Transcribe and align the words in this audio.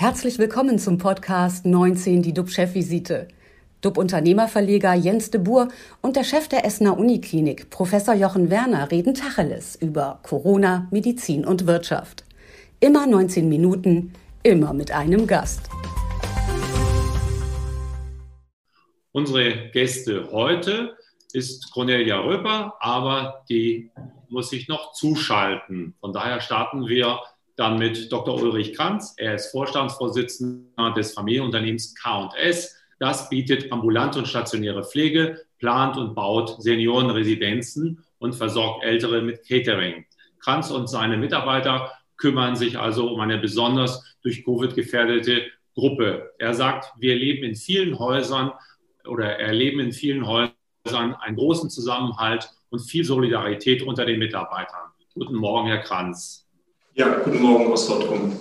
Herzlich 0.00 0.38
willkommen 0.38 0.78
zum 0.78 0.96
Podcast 0.96 1.66
19, 1.66 2.22
die 2.22 2.32
DUB-Chefvisite. 2.32 3.26
DUB-Unternehmerverleger 3.80 4.94
Jens 4.94 5.32
de 5.32 5.40
Boer 5.40 5.70
und 6.02 6.14
der 6.14 6.22
Chef 6.22 6.46
der 6.46 6.64
Essener 6.64 6.96
Uniklinik, 6.96 7.68
Professor 7.70 8.14
Jochen 8.14 8.48
Werner, 8.48 8.92
reden 8.92 9.12
Tacheles 9.14 9.74
über 9.74 10.20
Corona, 10.22 10.86
Medizin 10.92 11.44
und 11.44 11.66
Wirtschaft. 11.66 12.22
Immer 12.78 13.08
19 13.08 13.48
Minuten, 13.48 14.12
immer 14.44 14.72
mit 14.72 14.92
einem 14.92 15.26
Gast. 15.26 15.68
Unsere 19.10 19.70
Gäste 19.72 20.28
heute 20.30 20.96
ist 21.32 21.72
Cornelia 21.72 22.20
Röper, 22.20 22.74
aber 22.78 23.42
die 23.48 23.90
muss 24.28 24.50
sich 24.50 24.68
noch 24.68 24.92
zuschalten. 24.92 25.96
Von 25.98 26.12
daher 26.12 26.40
starten 26.40 26.86
wir 26.86 27.18
dann 27.58 27.76
mit 27.76 28.10
Dr. 28.12 28.40
Ulrich 28.40 28.74
Kranz. 28.74 29.14
Er 29.16 29.34
ist 29.34 29.50
Vorstandsvorsitzender 29.50 30.92
des 30.96 31.12
Familienunternehmens 31.12 31.94
K&S. 31.96 32.76
Das 33.00 33.28
bietet 33.28 33.72
ambulante 33.72 34.20
und 34.20 34.28
stationäre 34.28 34.84
Pflege, 34.84 35.42
plant 35.58 35.96
und 35.96 36.14
baut 36.14 36.62
Seniorenresidenzen 36.62 38.04
und 38.18 38.34
versorgt 38.36 38.84
Ältere 38.84 39.22
mit 39.22 39.46
Catering. 39.46 40.06
Kranz 40.38 40.70
und 40.70 40.88
seine 40.88 41.16
Mitarbeiter 41.16 41.92
kümmern 42.16 42.54
sich 42.54 42.78
also 42.78 43.08
um 43.08 43.20
eine 43.20 43.38
besonders 43.38 44.04
durch 44.22 44.44
Covid 44.44 44.76
gefährdete 44.76 45.42
Gruppe. 45.74 46.30
Er 46.38 46.54
sagt, 46.54 46.92
wir 46.98 47.16
leben 47.16 47.42
in 47.42 47.56
vielen 47.56 47.98
Häusern 47.98 48.52
oder 49.04 49.38
erleben 49.40 49.80
in 49.80 49.92
vielen 49.92 50.26
Häusern 50.26 50.52
einen 51.14 51.36
großen 51.36 51.70
Zusammenhalt 51.70 52.50
und 52.70 52.80
viel 52.80 53.04
Solidarität 53.04 53.82
unter 53.82 54.04
den 54.04 54.20
Mitarbeitern. 54.20 54.92
Guten 55.14 55.34
Morgen, 55.34 55.66
Herr 55.68 55.82
Kranz. 55.82 56.47
Ja, 56.98 57.20
guten 57.20 57.40
Morgen 57.40 57.72
aus 57.72 57.86
Dortmund. 57.86 58.34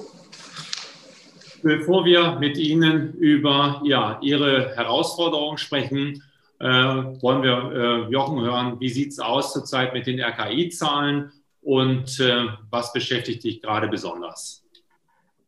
Bevor 1.62 2.06
wir 2.06 2.40
mit 2.40 2.58
Ihnen 2.58 3.14
über 3.14 3.82
ja, 3.84 4.18
Ihre 4.24 4.76
Herausforderungen 4.76 5.60
sprechen, 5.60 6.24
äh, 6.60 6.66
wollen 6.66 7.44
wir 7.44 8.08
äh, 8.08 8.12
Jochen 8.12 8.42
hören, 8.42 8.80
wie 8.80 8.90
sieht 8.90 9.12
es 9.12 9.20
aus 9.20 9.54
zurzeit 9.54 9.94
mit 9.94 10.08
den 10.08 10.20
RKI-Zahlen 10.20 11.32
und 11.62 12.20
äh, 12.20 12.48
was 12.72 12.92
beschäftigt 12.94 13.44
dich 13.44 13.62
gerade 13.62 13.90
besonders? 13.90 14.66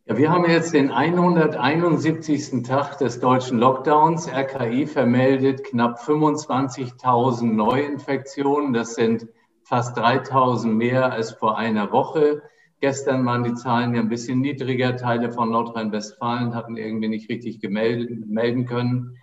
Ja, 0.06 0.16
wir 0.16 0.30
haben 0.30 0.48
jetzt 0.48 0.76
den 0.76 0.92
171. 0.92 2.62
Tag 2.62 3.00
des 3.00 3.20
deutschen 3.20 3.58
Lockdowns. 3.58 4.28
RKI 4.32 4.86
vermeldet 4.86 5.64
knapp 5.64 6.00
25.000 6.00 7.56
Neuinfektionen. 7.56 8.74
Das 8.74 8.94
sind 8.94 9.28
fast 9.64 9.98
3.000 9.98 10.68
mehr 10.68 11.12
als 11.12 11.32
vor 11.32 11.58
einer 11.58 11.92
Woche. 11.92 12.44
Gestern 12.82 13.26
waren 13.26 13.44
die 13.44 13.54
Zahlen 13.56 13.94
ja 13.94 14.02
ein 14.02 14.10
bisschen 14.10 14.40
niedriger. 14.40 14.96
Teile 14.96 15.32
von 15.32 15.52
Nordrhein-Westfalen 15.52 16.56
hatten 16.56 16.78
irgendwie 16.78 17.10
nicht 17.10 17.30
richtig 17.30 17.60
gemeldet, 17.60 18.28
melden 18.28 18.66
können. 18.66 19.18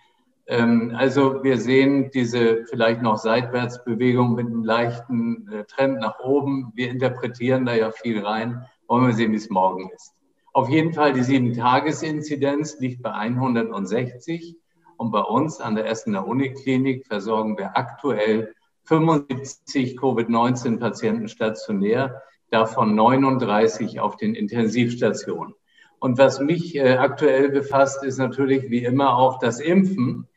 Ähm, 0.47 0.93
also 0.95 1.43
wir 1.43 1.59
sehen 1.59 2.11
diese 2.13 2.65
vielleicht 2.67 3.03
noch 3.03 3.17
Seitwärtsbewegung 3.17 4.35
mit 4.35 4.47
einem 4.47 4.63
leichten 4.63 5.49
äh, 5.51 5.65
Trend 5.65 6.01
nach 6.01 6.21
oben. 6.21 6.73
Wir 6.75 6.91
interpretieren 6.91 7.65
da 7.65 7.75
ja 7.75 7.91
viel 7.91 8.25
rein. 8.25 8.67
Wollen 8.89 9.07
wir 9.07 9.15
sehen, 9.15 9.33
wie 9.33 9.37
es 9.37 9.51
morgen 9.51 9.91
ist. 9.95 10.15
Auf 10.53 10.69
jeden 10.69 10.93
Fall 10.93 11.13
die 11.13 11.23
Sieben-Tages-Inzidenz 11.23 12.79
liegt 12.79 13.03
bei 13.03 13.13
160 13.13 14.57
und 14.97 15.11
bei 15.11 15.21
uns 15.21 15.61
an 15.61 15.75
der 15.75 15.87
Essener 15.87 16.27
Uniklinik 16.27 17.07
versorgen 17.07 17.59
wir 17.59 17.77
aktuell 17.77 18.55
75 18.85 19.99
Covid-19-Patienten 19.99 21.29
stationär, 21.29 22.23
davon 22.51 22.95
39 22.95 24.01
auf 24.01 24.17
den 24.17 24.35
Intensivstationen. 24.35 25.55
Und 25.99 26.19
was 26.19 26.41
mich 26.41 26.77
äh, 26.77 26.97
aktuell 26.97 27.49
befasst, 27.49 28.05
ist 28.05 28.19
natürlich 28.19 28.71
wie 28.71 28.85
immer 28.85 29.17
auch 29.17 29.39
das 29.39 29.61
Impfen. 29.61 30.29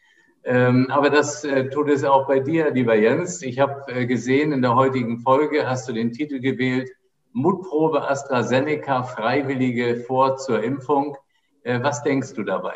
Ähm, 0.44 0.88
aber 0.90 1.10
das 1.10 1.44
äh, 1.44 1.70
tut 1.70 1.90
es 1.90 2.04
auch 2.04 2.28
bei 2.28 2.40
dir, 2.40 2.72
lieber 2.72 2.96
Jens. 2.96 3.42
Ich 3.42 3.60
habe 3.60 3.92
äh, 3.92 4.06
gesehen, 4.06 4.52
in 4.52 4.62
der 4.62 4.76
heutigen 4.76 5.20
Folge 5.20 5.68
hast 5.68 5.90
du 5.90 5.94
den 5.94 6.14
Titel 6.14 6.40
gewählt, 6.40 6.90
Mutprobe 7.34 8.10
AstraZeneca, 8.10 9.04
Freiwillige 9.04 9.98
vor 10.08 10.38
zur 10.38 10.64
Impfung. 10.64 11.16
Was 11.64 12.02
denkst 12.02 12.34
du 12.34 12.44
dabei? 12.44 12.74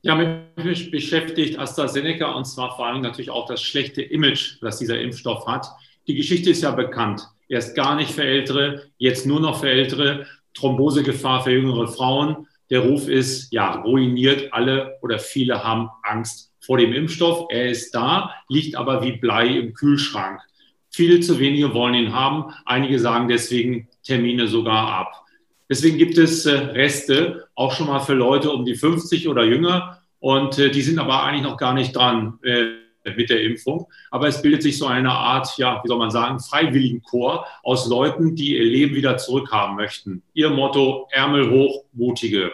Ja, 0.00 0.14
mich 0.14 0.90
beschäftigt 0.90 1.58
AstraZeneca 1.58 2.32
und 2.32 2.46
zwar 2.46 2.74
vor 2.76 2.86
allem 2.86 3.02
natürlich 3.02 3.30
auch 3.30 3.46
das 3.46 3.60
schlechte 3.60 4.00
Image, 4.00 4.62
das 4.62 4.78
dieser 4.78 4.98
Impfstoff 4.98 5.46
hat. 5.46 5.66
Die 6.06 6.14
Geschichte 6.14 6.50
ist 6.50 6.62
ja 6.62 6.70
bekannt. 6.70 7.28
Erst 7.48 7.76
gar 7.76 7.96
nicht 7.96 8.12
für 8.12 8.24
Ältere, 8.24 8.84
jetzt 8.98 9.26
nur 9.26 9.40
noch 9.40 9.60
für 9.60 9.70
Ältere. 9.70 10.26
Thrombosegefahr 10.54 11.44
für 11.44 11.52
jüngere 11.52 11.86
Frauen. 11.86 12.48
Der 12.70 12.80
Ruf 12.80 13.08
ist 13.08 13.52
ja 13.52 13.80
ruiniert. 13.82 14.52
Alle 14.52 14.98
oder 15.02 15.18
viele 15.18 15.62
haben 15.62 15.90
Angst 16.02 16.52
vor 16.60 16.78
dem 16.78 16.92
Impfstoff. 16.92 17.46
Er 17.50 17.70
ist 17.70 17.94
da, 17.94 18.34
liegt 18.48 18.74
aber 18.74 19.02
wie 19.02 19.12
Blei 19.12 19.48
im 19.48 19.74
Kühlschrank. 19.74 20.40
Viele 20.90 21.20
zu 21.20 21.38
wenige 21.38 21.74
wollen 21.74 21.94
ihn 21.94 22.12
haben. 22.12 22.52
Einige 22.64 22.98
sagen 22.98 23.28
deswegen 23.28 23.88
Termine 24.02 24.48
sogar 24.48 24.88
ab. 24.88 25.24
Deswegen 25.68 25.98
gibt 25.98 26.16
es 26.16 26.46
äh, 26.46 26.52
Reste, 26.52 27.48
auch 27.54 27.72
schon 27.72 27.88
mal 27.88 28.00
für 28.00 28.14
Leute 28.14 28.50
um 28.50 28.64
die 28.64 28.76
50 28.76 29.28
oder 29.28 29.44
jünger. 29.44 30.00
Und 30.20 30.58
äh, 30.58 30.70
die 30.70 30.82
sind 30.82 30.98
aber 30.98 31.24
eigentlich 31.24 31.42
noch 31.42 31.58
gar 31.58 31.74
nicht 31.74 31.94
dran 31.94 32.38
äh, 32.42 32.66
mit 33.14 33.30
der 33.30 33.42
Impfung. 33.42 33.86
Aber 34.10 34.28
es 34.28 34.42
bildet 34.42 34.62
sich 34.62 34.78
so 34.78 34.86
eine 34.86 35.12
Art, 35.12 35.56
ja, 35.58 35.80
wie 35.82 35.88
soll 35.88 35.98
man 35.98 36.10
sagen, 36.10 36.40
Freiwilligenchor 36.40 37.46
aus 37.62 37.88
Leuten, 37.88 38.34
die 38.34 38.56
ihr 38.56 38.64
Leben 38.64 38.94
wieder 38.94 39.18
zurückhaben 39.18 39.76
möchten. 39.76 40.22
Ihr 40.34 40.50
Motto, 40.50 41.08
Ärmel 41.10 41.50
hoch, 41.50 41.84
mutige 41.92 42.52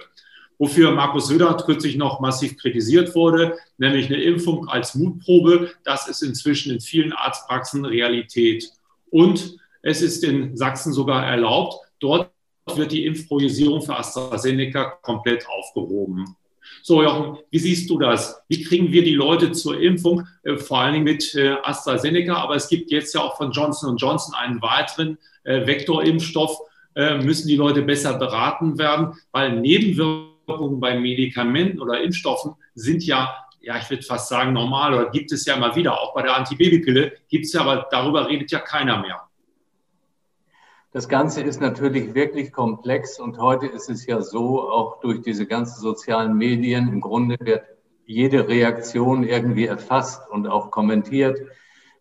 wofür 0.62 0.92
Markus 0.92 1.26
Söder 1.26 1.56
kürzlich 1.56 1.96
noch 1.96 2.20
massiv 2.20 2.56
kritisiert 2.56 3.16
wurde, 3.16 3.56
nämlich 3.78 4.06
eine 4.06 4.22
Impfung 4.22 4.68
als 4.68 4.94
Mutprobe. 4.94 5.72
Das 5.82 6.06
ist 6.06 6.22
inzwischen 6.22 6.72
in 6.72 6.80
vielen 6.80 7.12
Arztpraxen 7.12 7.84
Realität. 7.84 8.70
Und 9.10 9.56
es 9.82 10.02
ist 10.02 10.22
in 10.22 10.56
Sachsen 10.56 10.92
sogar 10.92 11.26
erlaubt. 11.26 11.84
Dort 11.98 12.30
wird 12.76 12.92
die 12.92 13.06
Impfpriorisierung 13.06 13.82
für 13.82 13.96
AstraZeneca 13.96 14.98
komplett 15.02 15.48
aufgehoben. 15.48 16.36
So, 16.82 17.02
Jochen, 17.02 17.38
wie 17.50 17.58
siehst 17.58 17.88
du 17.90 17.98
das? 17.98 18.42
Wie 18.48 18.62
kriegen 18.62 18.90
wir 18.92 19.04
die 19.04 19.14
Leute 19.14 19.52
zur 19.52 19.80
Impfung, 19.80 20.26
äh, 20.42 20.56
vor 20.56 20.80
allen 20.80 20.94
Dingen 20.94 21.04
mit 21.04 21.34
äh, 21.34 21.56
AstraZeneca? 21.62 22.34
Aber 22.34 22.56
es 22.56 22.68
gibt 22.68 22.90
jetzt 22.90 23.14
ja 23.14 23.20
auch 23.20 23.36
von 23.36 23.52
Johnson 23.52 23.96
Johnson 23.96 24.34
einen 24.34 24.60
weiteren 24.62 25.18
äh, 25.44 25.66
Vektorimpfstoff. 25.66 26.58
Müssen 26.94 27.48
die 27.48 27.56
Leute 27.56 27.80
besser 27.80 28.18
beraten 28.18 28.76
werden, 28.76 29.14
weil 29.30 29.58
Nebenwirkungen 29.58 30.78
bei 30.78 31.00
Medikamenten 31.00 31.80
oder 31.80 32.02
Impfstoffen 32.02 32.52
sind 32.74 33.02
ja, 33.06 33.34
ja, 33.62 33.78
ich 33.78 33.88
würde 33.88 34.02
fast 34.02 34.28
sagen, 34.28 34.52
normal 34.52 34.92
oder 34.92 35.10
gibt 35.10 35.32
es 35.32 35.46
ja 35.46 35.54
immer 35.54 35.74
wieder. 35.74 35.98
Auch 35.98 36.12
bei 36.12 36.20
der 36.20 36.36
Antibabypille 36.36 37.12
gibt 37.30 37.46
es 37.46 37.54
ja, 37.54 37.62
aber 37.62 37.88
darüber 37.90 38.28
redet 38.28 38.50
ja 38.50 38.58
keiner 38.58 39.00
mehr. 39.00 39.22
Das 40.94 41.08
Ganze 41.08 41.40
ist 41.40 41.58
natürlich 41.58 42.14
wirklich 42.14 42.52
komplex 42.52 43.18
und 43.18 43.38
heute 43.38 43.66
ist 43.66 43.88
es 43.88 44.04
ja 44.04 44.20
so, 44.20 44.60
auch 44.60 45.00
durch 45.00 45.22
diese 45.22 45.46
ganzen 45.46 45.80
sozialen 45.80 46.36
Medien, 46.36 46.88
im 46.88 47.00
Grunde 47.00 47.38
wird 47.40 47.64
jede 48.04 48.46
Reaktion 48.46 49.24
irgendwie 49.24 49.64
erfasst 49.64 50.28
und 50.30 50.46
auch 50.46 50.70
kommentiert, 50.70 51.40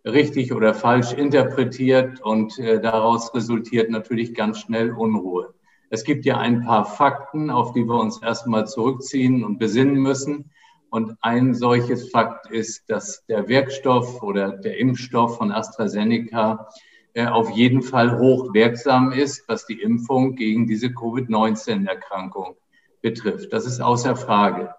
richtig 0.03 0.51
oder 0.51 0.73
falsch 0.73 1.13
interpretiert 1.13 2.19
und 2.19 2.59
äh, 2.59 2.81
daraus 2.81 3.33
resultiert 3.33 3.89
natürlich 3.89 4.33
ganz 4.33 4.59
schnell 4.59 4.91
Unruhe. 4.91 5.53
Es 5.89 6.03
gibt 6.03 6.25
ja 6.25 6.37
ein 6.39 6.65
paar 6.65 6.83
Fakten, 6.83 7.49
auf 7.49 7.71
die 7.71 7.85
wir 7.85 7.97
uns 7.97 8.21
erstmal 8.21 8.67
zurückziehen 8.67 9.45
und 9.45 9.57
besinnen 9.57 9.95
müssen. 9.95 10.51
Und 10.89 11.15
ein 11.21 11.53
solches 11.53 12.09
Fakt 12.09 12.51
ist, 12.51 12.89
dass 12.89 13.25
der 13.27 13.47
Wirkstoff 13.47 14.21
oder 14.21 14.51
der 14.51 14.77
Impfstoff 14.77 15.37
von 15.37 15.51
AstraZeneca 15.51 16.67
auf 17.17 17.49
jeden 17.51 17.81
Fall 17.81 18.17
hochwirksam 18.17 19.11
ist, 19.11 19.47
was 19.47 19.65
die 19.65 19.81
Impfung 19.81 20.35
gegen 20.35 20.67
diese 20.67 20.93
Covid-19-Erkrankung 20.93 22.55
betrifft. 23.01 23.51
Das 23.51 23.65
ist 23.65 23.81
außer 23.81 24.15
Frage. 24.15 24.73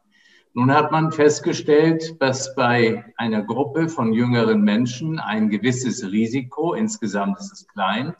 Nun 0.54 0.72
hat 0.72 0.92
man 0.92 1.12
festgestellt, 1.12 2.20
dass 2.20 2.54
bei 2.54 3.04
einer 3.16 3.42
Gruppe 3.42 3.88
von 3.88 4.12
jüngeren 4.12 4.62
Menschen 4.62 5.18
ein 5.18 5.48
gewisses 5.48 6.04
Risiko, 6.04 6.74
insgesamt 6.74 7.38
ist 7.38 7.52
es 7.52 7.68
klein, 7.68 8.14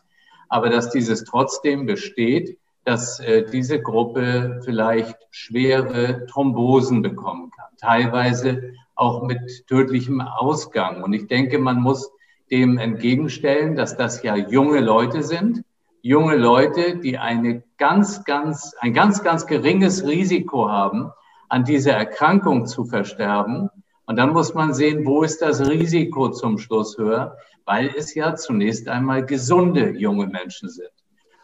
aber 0.48 0.70
dass 0.70 0.90
dieses 0.90 1.24
trotzdem 1.24 1.84
besteht, 1.84 2.58
dass 2.84 3.20
äh, 3.20 3.44
diese 3.50 3.80
Gruppe 3.80 4.60
vielleicht 4.64 5.16
schwere 5.30 6.26
Thrombosen 6.26 7.02
bekommen 7.02 7.50
kann, 7.50 7.76
teilweise 7.78 8.72
auch 8.94 9.26
mit 9.26 9.66
tödlichem 9.66 10.20
Ausgang. 10.20 11.02
Und 11.02 11.12
ich 11.12 11.26
denke, 11.26 11.58
man 11.58 11.80
muss 11.80 12.10
dem 12.52 12.78
entgegenstellen, 12.78 13.74
dass 13.74 13.96
das 13.96 14.22
ja 14.22 14.36
junge 14.36 14.80
Leute 14.80 15.22
sind, 15.22 15.64
junge 16.02 16.36
Leute, 16.36 16.98
die 16.98 17.16
eine 17.16 17.64
ganz, 17.78 18.24
ganz, 18.24 18.74
ein 18.80 18.92
ganz, 18.92 19.24
ganz 19.24 19.46
geringes 19.46 20.06
Risiko 20.06 20.68
haben, 20.68 21.10
an 21.48 21.64
dieser 21.64 21.94
Erkrankung 21.94 22.66
zu 22.66 22.84
versterben. 22.84 23.70
Und 24.04 24.16
dann 24.16 24.32
muss 24.34 24.52
man 24.52 24.74
sehen, 24.74 25.06
wo 25.06 25.22
ist 25.22 25.40
das 25.40 25.66
Risiko 25.66 26.28
zum 26.28 26.58
Schluss 26.58 26.98
höher, 26.98 27.36
weil 27.64 27.90
es 27.96 28.14
ja 28.14 28.34
zunächst 28.34 28.88
einmal 28.88 29.24
gesunde 29.24 29.90
junge 29.96 30.26
Menschen 30.26 30.68
sind. 30.68 30.90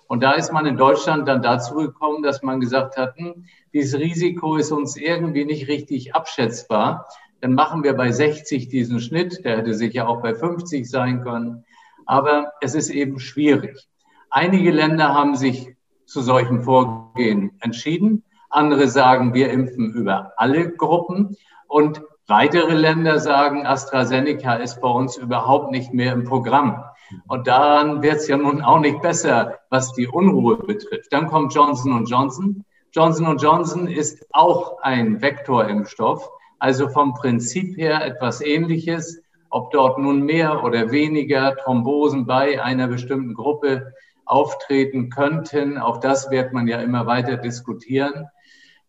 Und 0.09 0.23
da 0.23 0.33
ist 0.33 0.53
man 0.53 0.67
in 0.67 0.77
Deutschland 0.77 1.29
dann 1.29 1.43
dazu 1.43 1.75
gekommen, 1.75 2.23
dass 2.23 2.43
man 2.43 2.61
gesagt 2.61 2.97
hat, 2.97 3.17
hm, 3.17 3.45
dieses 3.73 3.99
Risiko 3.99 4.57
ist 4.57 4.73
uns 4.73 4.97
irgendwie 4.97 5.45
nicht 5.45 5.69
richtig 5.69 6.15
abschätzbar. 6.15 7.07
Dann 7.41 7.55
machen 7.55 7.85
wir 7.85 7.95
bei 7.95 8.11
60 8.11 8.69
diesen 8.69 9.01
Schnitt, 9.01 9.45
der 9.45 9.59
hätte 9.59 9.75
sicher 9.75 10.09
auch 10.09 10.23
bei 10.23 10.35
50 10.35 10.89
sein 10.89 11.23
können. 11.23 11.65
Aber 12.07 12.53
es 12.61 12.75
ist 12.75 12.91
eben 12.91 13.19
schwierig. 13.21 13.89
Einige 14.31 14.71
Länder 14.71 15.15
haben 15.15 15.37
sich 15.37 15.77
zu 16.07 16.21
solchen 16.21 16.63
Vorgehen 16.63 17.53
entschieden. 17.61 18.25
Andere 18.51 18.89
sagen, 18.89 19.35
wir 19.35 19.51
impfen 19.51 19.93
über 19.93 20.33
alle 20.37 20.71
Gruppen. 20.71 21.37
Und 21.67 22.03
weitere 22.27 22.75
Länder 22.75 23.19
sagen, 23.19 23.67
AstraZeneca 23.67 24.55
ist 24.55 24.81
bei 24.81 24.89
uns 24.89 25.17
überhaupt 25.17 25.71
nicht 25.71 25.93
mehr 25.93 26.13
im 26.13 26.25
Programm. 26.25 26.83
Und 27.27 27.47
daran 27.47 28.03
wird 28.03 28.17
es 28.17 28.29
ja 28.29 28.37
nun 28.37 28.63
auch 28.63 28.81
nicht 28.81 29.01
besser, 29.01 29.59
was 29.71 29.93
die 29.95 30.09
Unruhe 30.09 30.57
betrifft. 30.57 31.13
Dann 31.13 31.27
kommt 31.27 31.55
Johnson 31.55 32.05
Johnson. 32.05 32.65
Johnson 32.93 33.37
Johnson 33.37 33.87
ist 33.87 34.27
auch 34.33 34.81
ein 34.83 35.21
Vektorimpfstoff, 35.21 36.31
also 36.59 36.89
vom 36.89 37.15
Prinzip 37.15 37.77
her 37.77 38.05
etwas 38.05 38.41
Ähnliches. 38.41 39.23
Ob 39.51 39.71
dort 39.71 39.99
nun 39.99 40.23
mehr 40.23 40.63
oder 40.63 40.91
weniger 40.91 41.57
Thrombosen 41.57 42.27
bei 42.27 42.63
einer 42.63 42.89
bestimmten 42.89 43.35
Gruppe 43.35 43.95
auftreten 44.27 45.09
könnten, 45.09 45.79
auch 45.79 45.99
das 45.99 46.31
wird 46.31 46.53
man 46.53 46.69
ja 46.69 46.81
immer 46.81 47.07
weiter 47.07 47.37
diskutieren. 47.37 48.27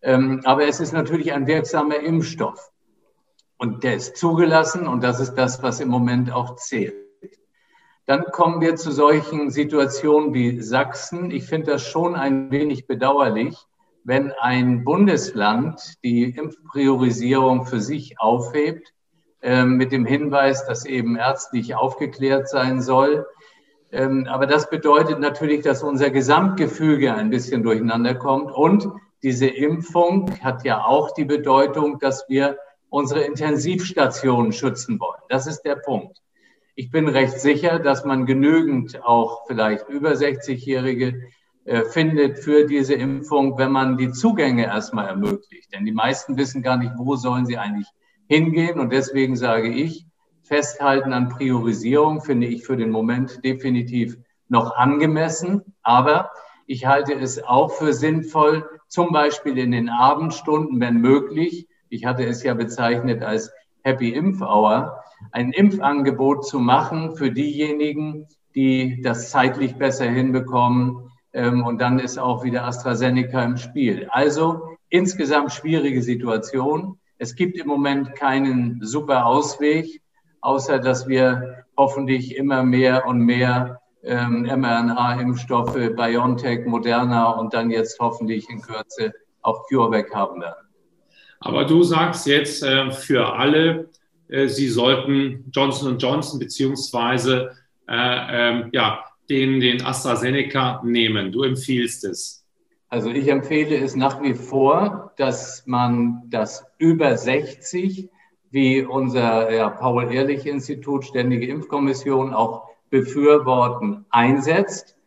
Ähm, 0.01 0.42
aber 0.44 0.68
es 0.68 0.80
ist 0.80 0.92
natürlich 0.92 1.31
ein 1.31 1.48
wirksamer 1.48 2.00
Impfstoff. 2.00 2.71
Und 3.57 3.83
der 3.83 3.95
ist 3.95 4.18
zugelassen 4.18 4.88
und 4.88 5.04
das 5.04 5.19
ist 5.19 5.36
das, 5.36 5.62
was 5.62 5.80
im 5.80 5.89
Moment 5.89 6.31
auch 6.31 6.56
zählt. 6.56 6.95
Dann 8.06 8.24
kommen 8.31 8.62
wir 8.62 8.75
zu 8.75 8.92
solchen 8.92 9.51
Situationen 9.51 10.33
wie 10.33 10.62
Sachsen. 10.62 11.30
Ich 11.30 11.45
finde 11.45 11.74
das 11.74 11.86
schon 11.86 12.16
ein 12.16 12.50
wenig 12.51 12.88
bedauerlich, 12.88 13.56
wenn 14.04 14.31
ein 14.40 14.84
Bundesland 14.84 15.80
die 16.04 16.24
Impfpriorisierung 16.24 17.66
für 17.66 17.80
sich 17.80 18.19
aufhebt, 18.19 18.94
äh, 19.42 19.63
mit 19.63 19.92
dem 19.92 20.06
Hinweis, 20.06 20.66
dass 20.66 20.86
eben 20.86 21.16
ärztlich 21.16 21.75
aufgeklärt 21.75 22.50
sein 22.50 22.81
soll. 22.81 23.25
Ähm, 23.92 24.28
aber 24.30 24.48
das 24.48 24.69
bedeutet 24.69 25.19
natürlich, 25.19 25.63
dass 25.63 25.84
unser 25.84 26.10
Gesamtgefüge 26.10 27.13
ein 27.13 27.30
bisschen 27.30 27.63
durcheinander 27.63 28.16
kommt. 28.16 28.51
Und 28.51 28.90
diese 29.24 29.48
Impfung 29.48 30.31
hat 30.42 30.63
ja 30.66 30.84
auch 30.84 31.13
die 31.13 31.25
Bedeutung, 31.25 32.00
dass 32.00 32.28
wir 32.28 32.57
unsere 32.90 33.22
Intensivstationen 33.22 34.52
schützen 34.52 35.00
wollen. 35.00 35.22
Das 35.30 35.48
ist 35.48 35.62
der 35.62 35.75
Punkt. 35.75 36.22
Ich 36.75 36.92
bin 36.92 37.07
recht 37.07 37.40
sicher, 37.40 37.80
dass 37.80 38.06
man 38.06 38.25
genügend 38.25 39.04
auch 39.04 39.45
vielleicht 39.48 39.88
über 39.90 40.12
60-Jährige 40.12 41.07
äh, 41.07 41.22
findet 41.92 42.39
für 42.39 42.66
diese 42.66 42.95
Impfung, 42.95 43.57
wenn 43.57 43.71
man 43.71 43.98
die 43.98 44.12
Zugänge 44.12 44.66
erstmal 44.66 45.07
ermöglicht. 45.07 45.74
Denn 45.74 45.86
die 45.86 45.92
meisten 45.92 46.38
wissen 46.38 46.63
gar 46.63 46.77
nicht, 46.77 46.94
wo 46.98 47.16
sollen 47.16 47.45
sie 47.45 47.57
eigentlich 47.57 47.88
hingehen. 48.27 48.80
Und 48.80 48.92
deswegen 48.92 49.36
sage 49.36 49.69
ich, 49.69 50.06
festhalten 50.44 51.13
an 51.13 51.30
Priorisierung 51.30 52.21
finde 52.21 52.48
ich 52.48 52.66
für 52.66 52.77
den 52.77 52.89
Moment 52.89 53.44
definitiv 53.45 54.18
noch 54.48 54.75
angemessen. 54.75 55.75
Aber 55.83 56.31
ich 56.66 56.86
halte 56.86 57.13
es 57.13 57.44
auch 57.44 57.71
für 57.71 57.94
sinnvoll, 57.94 58.68
zum 58.88 59.12
Beispiel 59.12 59.57
in 59.57 59.71
den 59.71 59.89
Abendstunden, 59.89 60.80
wenn 60.80 61.01
möglich, 61.01 61.68
ich 61.89 62.06
hatte 62.06 62.25
es 62.25 62.44
ja 62.44 62.54
bezeichnet 62.54 63.24
als 63.24 63.51
Happy 63.83 64.10
Impf 64.13 64.42
Hour, 64.42 65.04
ein 65.31 65.51
Impfangebot 65.51 66.45
zu 66.45 66.60
machen 66.60 67.16
für 67.16 67.31
diejenigen, 67.31 68.27
die 68.56 69.01
das 69.01 69.30
zeitlich 69.30 69.75
besser 69.75 70.06
hinbekommen. 70.06 71.08
Ähm, 71.34 71.64
und 71.64 71.80
dann 71.80 72.00
ist 72.00 72.18
auch 72.18 72.44
wieder 72.44 72.66
AstraZeneca 72.66 73.44
im 73.44 73.58
Spiel. 73.58 74.08
Also 74.12 74.78
insgesamt 74.90 75.52
schwierige 75.54 76.02
Situation. 76.02 77.00
Es 77.18 77.36
gibt 77.36 77.58
im 77.58 77.68
Moment 77.68 78.16
keinen 78.16 78.80
super 78.81 79.26
Ausweg, 79.26 80.02
außer 80.42 80.80
dass 80.80 81.08
wir 81.08 81.66
hoffentlich 81.78 82.36
immer 82.36 82.64
mehr 82.64 83.06
und 83.06 83.20
mehr 83.20 83.81
ähm, 84.04 84.44
mRNA-Impfstoffe, 84.44 85.96
BioNTech, 85.96 86.66
Moderna 86.66 87.31
und 87.31 87.54
dann 87.54 87.70
jetzt 87.70 88.00
hoffentlich 88.00 88.50
in 88.50 88.62
Kürze 88.62 89.14
auch 89.42 89.68
CureVac 89.68 90.14
haben 90.14 90.42
werden. 90.42 90.68
Aber 91.42 91.66
du 91.66 91.84
sagst 91.84 92.26
jetzt 92.28 92.64
äh, 92.64 92.92
für 92.92 93.34
alle, 93.34 93.90
äh, 94.28 94.48
sie 94.48 94.68
sollten 94.68 95.46
Johnson 95.52 95.98
Johnson 95.98 96.40
beziehungsweise 96.40 97.52
äh, 97.88 97.94
ähm, 98.52 98.70
ja, 98.74 99.04
den, 99.30 99.60
den 99.60 99.86
AstraZeneca 99.86 100.81
nehmen. 100.84 101.31
Du 101.31 101.44
empfiehlst 101.44 102.04
es. 102.06 102.46
Also 102.90 103.12
ich 103.12 103.28
empfehle 103.28 103.78
es 103.78 103.96
nach 103.96 104.22
wie 104.24 104.34
vor, 104.34 105.14
dass 105.18 105.64
man 105.68 106.24
das 106.28 106.66
über 106.80 107.16
60, 107.16 108.10
wie 108.50 108.81
unser 108.84 109.54
ja, 109.54 109.70
Paul-Ehrlich-Institut, 109.70 111.06
Ständige 111.06 111.48
Impfkommission 111.48 112.34
auch 112.34 112.68
befürworten, 112.90 114.06
einsetzt. 114.10 114.98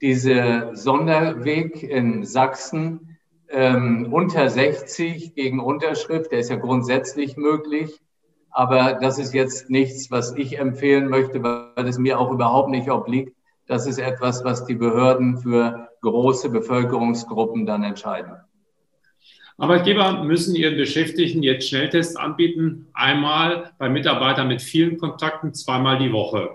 Dieser 0.00 0.76
Sonderweg 0.76 1.82
in 1.82 2.24
Sachsen 2.24 3.18
ähm, 3.48 4.12
unter 4.12 4.48
60 4.48 5.34
gegen 5.34 5.58
Unterschrift, 5.58 6.30
der 6.30 6.38
ist 6.40 6.50
ja 6.50 6.56
grundsätzlich 6.56 7.36
möglich. 7.36 8.00
Aber 8.50 8.98
das 9.00 9.18
ist 9.18 9.34
jetzt 9.34 9.68
nichts, 9.68 10.10
was 10.10 10.36
ich 10.36 10.58
empfehlen 10.58 11.08
möchte, 11.08 11.42
weil 11.42 11.88
es 11.88 11.98
mir 11.98 12.20
auch 12.20 12.30
überhaupt 12.30 12.70
nicht 12.70 12.90
obliegt. 12.90 13.34
Das 13.66 13.86
ist 13.86 13.98
etwas, 13.98 14.44
was 14.44 14.64
die 14.66 14.74
Behörden 14.74 15.38
für 15.38 15.88
große 16.00 16.50
Bevölkerungsgruppen 16.50 17.64
dann 17.64 17.84
entscheiden. 17.84 18.32
Arbeitgeber 19.58 20.24
müssen 20.24 20.56
ihren 20.56 20.76
Beschäftigten 20.76 21.42
jetzt 21.42 21.68
Schnelltests 21.68 22.16
anbieten. 22.16 22.88
Einmal 22.94 23.72
bei 23.78 23.88
Mitarbeitern 23.88 24.48
mit 24.48 24.62
vielen 24.62 24.96
Kontakten, 24.98 25.54
zweimal 25.54 25.98
die 25.98 26.12
Woche. 26.12 26.50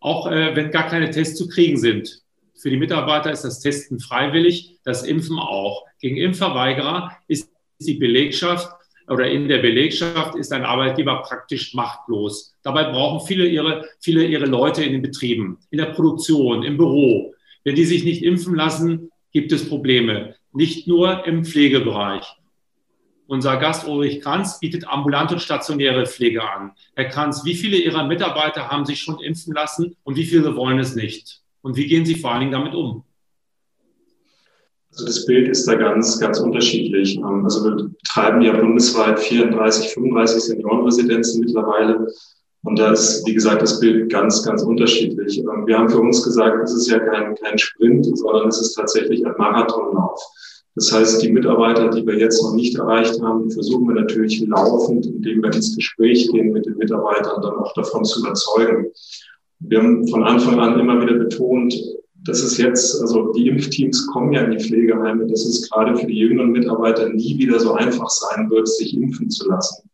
Auch 0.00 0.30
äh, 0.30 0.54
wenn 0.54 0.70
gar 0.70 0.86
keine 0.86 1.10
Tests 1.10 1.36
zu 1.36 1.48
kriegen 1.48 1.78
sind. 1.78 2.22
Für 2.54 2.70
die 2.70 2.76
Mitarbeiter 2.76 3.32
ist 3.32 3.42
das 3.42 3.60
Testen 3.60 3.98
freiwillig, 3.98 4.78
das 4.84 5.02
Impfen 5.02 5.38
auch. 5.38 5.84
Gegen 5.98 6.16
Impfverweigerer 6.16 7.16
ist 7.26 7.50
die 7.80 7.94
Belegschaft 7.94 8.68
oder 9.08 9.28
in 9.30 9.48
der 9.48 9.58
Belegschaft 9.58 10.34
ist 10.34 10.52
ein 10.52 10.64
Arbeitgeber 10.64 11.22
praktisch 11.22 11.74
machtlos. 11.74 12.54
Dabei 12.62 12.84
brauchen 12.84 13.26
viele 13.26 13.46
ihre, 13.46 13.86
viele 14.00 14.24
ihre 14.24 14.46
Leute 14.46 14.82
in 14.82 14.92
den 14.92 15.02
Betrieben, 15.02 15.58
in 15.70 15.78
der 15.78 15.86
Produktion, 15.86 16.62
im 16.62 16.76
Büro. 16.76 17.34
Wenn 17.64 17.74
die 17.74 17.84
sich 17.84 18.04
nicht 18.04 18.22
impfen 18.22 18.54
lassen, 18.54 19.10
gibt 19.32 19.52
es 19.52 19.68
Probleme. 19.68 20.36
Nicht 20.52 20.86
nur 20.86 21.26
im 21.26 21.44
Pflegebereich. 21.44 22.24
Unser 23.26 23.56
Gast 23.56 23.88
Ulrich 23.88 24.20
Kranz 24.20 24.60
bietet 24.60 24.86
ambulante 24.86 25.34
und 25.34 25.40
stationäre 25.40 26.06
Pflege 26.06 26.42
an. 26.42 26.72
Herr 26.94 27.06
Kranz, 27.06 27.42
wie 27.44 27.54
viele 27.54 27.78
Ihrer 27.78 28.06
Mitarbeiter 28.06 28.68
haben 28.68 28.84
sich 28.84 29.00
schon 29.00 29.18
impfen 29.20 29.54
lassen 29.54 29.96
und 30.04 30.16
wie 30.16 30.26
viele 30.26 30.54
wollen 30.56 30.78
es 30.78 30.94
nicht? 30.94 31.40
Und 31.62 31.76
wie 31.76 31.86
gehen 31.86 32.04
Sie 32.04 32.16
vor 32.16 32.32
allen 32.32 32.40
Dingen 32.40 32.52
damit 32.52 32.74
um? 32.74 33.04
Also 34.94 35.06
das 35.06 35.26
Bild 35.26 35.48
ist 35.48 35.66
da 35.66 35.74
ganz, 35.74 36.20
ganz 36.20 36.38
unterschiedlich. 36.38 37.16
Ähm, 37.16 37.44
also 37.44 37.64
wir 37.64 37.88
betreiben 37.88 38.42
ja 38.42 38.56
bundesweit 38.56 39.18
34, 39.18 39.92
35 39.92 40.42
Seniorenresidenzen 40.42 41.40
mittlerweile. 41.40 42.06
Und 42.62 42.78
da 42.78 42.92
ist, 42.92 43.26
wie 43.26 43.34
gesagt, 43.34 43.60
das 43.60 43.80
Bild 43.80 44.10
ganz, 44.10 44.42
ganz 44.44 44.62
unterschiedlich. 44.62 45.38
Ähm, 45.38 45.66
wir 45.66 45.78
haben 45.78 45.88
für 45.88 45.98
uns 45.98 46.22
gesagt, 46.22 46.62
es 46.62 46.74
ist 46.74 46.88
ja 46.88 47.00
kein, 47.00 47.34
kein 47.34 47.58
Sprint, 47.58 48.06
sondern 48.16 48.48
es 48.48 48.60
ist 48.60 48.74
tatsächlich 48.74 49.26
ein 49.26 49.34
Marathonlauf. 49.36 50.20
Das 50.76 50.92
heißt, 50.92 51.22
die 51.22 51.30
Mitarbeiter, 51.30 51.88
die 51.88 52.06
wir 52.06 52.16
jetzt 52.16 52.42
noch 52.42 52.54
nicht 52.54 52.76
erreicht 52.76 53.20
haben, 53.20 53.50
versuchen 53.50 53.86
wir 53.88 53.94
natürlich 54.00 54.44
laufend, 54.46 55.06
indem 55.06 55.42
wir 55.42 55.52
ins 55.52 55.76
Gespräch 55.76 56.28
gehen 56.30 56.52
mit 56.52 56.66
den 56.66 56.76
Mitarbeitern, 56.76 57.42
dann 57.42 57.56
auch 57.58 57.72
davon 57.74 58.04
zu 58.04 58.20
überzeugen. 58.20 58.86
Wir 59.60 59.78
haben 59.78 60.06
von 60.08 60.24
Anfang 60.24 60.58
an 60.60 60.78
immer 60.78 61.00
wieder 61.00 61.14
betont, 61.14 61.74
das 62.26 62.42
ist 62.42 62.58
jetzt, 62.58 63.00
also 63.02 63.32
die 63.32 63.48
Impfteams 63.48 64.06
kommen 64.08 64.32
ja 64.32 64.42
in 64.42 64.52
die 64.52 64.64
Pflegeheime, 64.64 65.26
dass 65.26 65.44
es 65.44 65.68
gerade 65.68 65.96
für 65.96 66.06
die 66.06 66.18
jüngeren 66.18 66.52
Mitarbeiter 66.52 67.08
nie 67.10 67.38
wieder 67.38 67.60
so 67.60 67.74
einfach 67.74 68.08
sein 68.08 68.48
wird, 68.50 68.66
sich 68.66 68.94
impfen 68.96 69.28
zu 69.30 69.48
lassen. 69.48 69.88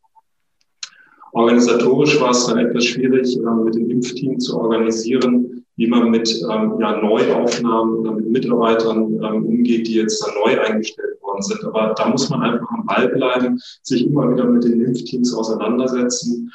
Organisatorisch 1.32 2.20
war 2.20 2.30
es 2.30 2.46
dann 2.46 2.58
etwas 2.58 2.84
schwierig, 2.84 3.36
ähm, 3.36 3.64
mit 3.64 3.74
dem 3.74 3.90
Impfteam 3.90 4.38
zu 4.38 4.58
organisieren, 4.58 5.64
wie 5.76 5.86
man 5.86 6.10
mit 6.10 6.28
ähm, 6.50 6.74
ja, 6.80 7.00
Neuaufnahmen 7.00 7.98
oder 7.98 8.12
mit 8.12 8.30
Mitarbeitern 8.30 9.14
ähm, 9.22 9.46
umgeht, 9.46 9.86
die 9.86 9.94
jetzt 9.94 10.22
da 10.22 10.32
neu 10.34 10.60
eingestellt 10.60 11.20
worden 11.22 11.42
sind. 11.42 11.64
Aber 11.64 11.94
da 11.96 12.08
muss 12.08 12.28
man 12.30 12.42
einfach 12.42 12.68
am 12.70 12.84
Ball 12.84 13.08
bleiben, 13.08 13.58
sich 13.82 14.06
immer 14.06 14.32
wieder 14.32 14.44
mit 14.44 14.64
den 14.64 14.84
Impfteams 14.84 15.32
auseinandersetzen 15.34 16.52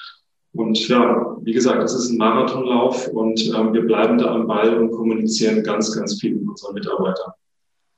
und 0.56 0.88
ja, 0.88 1.38
wie 1.42 1.54
gesagt, 1.54 1.84
es 1.84 1.94
ist 1.94 2.10
ein 2.10 2.18
Marathonlauf 2.18 3.08
und 3.10 3.40
ähm, 3.54 3.74
wir 3.74 3.82
bleiben 3.82 4.18
da 4.18 4.34
am 4.34 4.48
Ball 4.48 4.78
und 4.78 4.92
kommunizieren 4.92 5.64
ganz, 5.64 5.96
ganz 5.96 6.20
viel 6.20 6.36
mit 6.36 6.48
unseren 6.48 6.74
Mitarbeitern. 6.74 7.32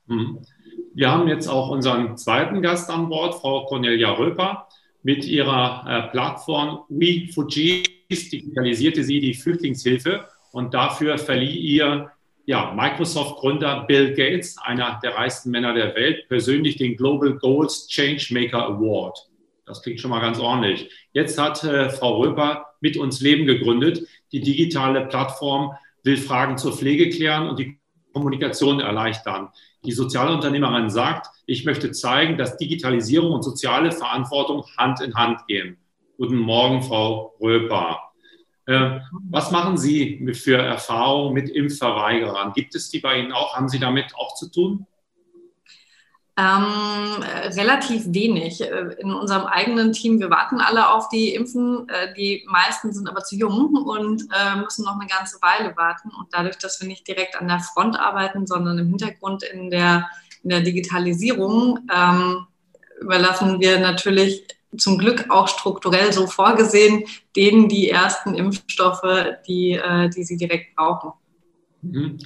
Mhm. 0.08 0.40
Wir 0.94 1.12
haben 1.12 1.28
jetzt 1.28 1.48
auch 1.48 1.70
unseren 1.70 2.18
zweiten 2.18 2.62
Gast 2.62 2.90
an 2.90 3.10
Bord, 3.10 3.36
Frau 3.36 3.66
Cornelia 3.66 4.12
Röper. 4.14 4.68
Mit 5.04 5.26
ihrer 5.26 5.86
äh, 5.88 6.12
Plattform 6.12 6.80
WeFugees 6.90 8.30
digitalisierte 8.32 9.04
sie 9.04 9.20
die 9.20 9.36
Flüchtlingshilfe 9.36 10.26
und 10.52 10.74
dafür 10.74 11.18
verlieh 11.20 11.56
ihr 11.56 12.12
ja, 12.46 12.74
Microsoft-Gründer 12.76 13.86
Bill 13.88 14.16
Gates, 14.16 14.58
einer 14.58 15.00
der 15.04 15.16
reichsten 15.16 15.52
Männer 15.52 15.74
der 15.74 15.94
Welt, 15.96 16.28
persönlich 16.30 16.78
den 16.78 16.96
Global 16.96 17.34
Goals 17.34 17.88
Changemaker 17.88 18.66
Award. 18.66 19.27
Das 19.68 19.84
klingt 19.84 20.00
schon 20.00 20.12
mal 20.12 20.22
ganz 20.22 20.40
ordentlich. 20.40 20.90
Jetzt 21.12 21.38
hat 21.38 21.62
äh, 21.66 21.90
Frau 21.90 22.22
Röper 22.22 22.68
mit 22.80 22.96
uns 22.96 23.20
Leben 23.20 23.46
gegründet. 23.46 24.08
Die 24.32 24.40
digitale 24.40 25.06
Plattform 25.08 25.74
will 26.04 26.16
Fragen 26.16 26.58
zur 26.58 26.72
Pflege 26.72 27.10
klären 27.10 27.50
und 27.50 27.60
die 27.60 27.78
Kommunikation 28.14 28.80
erleichtern. 28.80 29.50
Die 29.84 29.92
Sozialunternehmerin 29.92 30.90
sagt, 30.90 31.28
ich 31.46 31.66
möchte 31.66 31.92
zeigen, 31.92 32.38
dass 32.38 32.58
Digitalisierung 32.58 33.34
und 33.34 33.44
soziale 33.44 33.92
Verantwortung 33.92 34.66
Hand 34.78 35.02
in 35.02 35.14
Hand 35.16 35.46
gehen. 35.48 35.78
Guten 36.18 36.38
Morgen, 36.38 36.82
Frau 36.82 37.36
Röper. 37.42 38.00
Äh, 38.68 39.00
was 39.30 39.52
machen 39.52 39.78
Sie 39.78 40.34
für 40.34 40.58
Erfahrungen 40.58 41.34
mit 41.34 41.50
Impfverweigerern? 41.50 42.54
Gibt 42.54 42.74
es 42.74 42.90
die 42.90 43.00
bei 43.00 43.20
Ihnen 43.20 43.34
auch? 43.34 43.56
Haben 43.56 43.68
Sie 43.68 43.80
damit 43.80 44.16
auch 44.16 44.34
zu 44.36 44.50
tun? 44.50 44.88
Ähm, 46.40 47.24
relativ 47.56 48.04
wenig. 48.14 48.62
Äh, 48.62 48.96
in 49.00 49.12
unserem 49.12 49.48
eigenen 49.48 49.92
Team, 49.92 50.20
wir 50.20 50.30
warten 50.30 50.62
alle 50.62 50.90
auf 50.90 51.10
die 51.10 51.34
Impfen. 51.34 51.90
Äh, 51.90 52.14
die 52.14 52.46
meisten 52.48 52.94
sind 52.94 53.10
aber 53.10 53.24
zu 53.24 53.36
jung 53.36 53.74
und 53.74 54.22
äh, 54.32 54.56
müssen 54.60 54.86
noch 54.86 55.00
eine 55.00 55.10
ganze 55.10 55.42
Weile 55.42 55.76
warten. 55.76 56.10
Und 56.10 56.28
dadurch, 56.32 56.60
dass 56.60 56.80
wir 56.80 56.88
nicht 56.88 57.08
direkt 57.08 57.36
an 57.42 57.48
der 57.48 57.60
Front 57.60 58.00
arbeiten, 58.00 58.46
sondern 58.46 58.78
im 58.78 58.90
Hintergrund 58.90 59.42
in 59.42 59.72
der, 59.72 60.08
in 60.44 60.52
der 60.52 60.62
Digitalisierung, 60.62 61.80
ähm, 61.92 62.46
überlassen 63.02 63.60
wir 63.60 63.80
natürlich 63.80 64.46
zum 64.78 65.00
Glück 65.00 65.32
auch 65.32 65.48
strukturell 65.48 66.14
so 66.14 66.28
vorgesehen, 66.28 67.04
denen 67.36 67.68
die 67.68 67.90
ersten 67.90 68.36
Impfstoffe, 68.36 69.38
die, 69.48 69.72
äh, 69.72 70.10
die 70.10 70.24
sie 70.24 70.38
direkt 70.38 70.76
brauchen. 70.76 71.14
Mhm. 71.82 72.20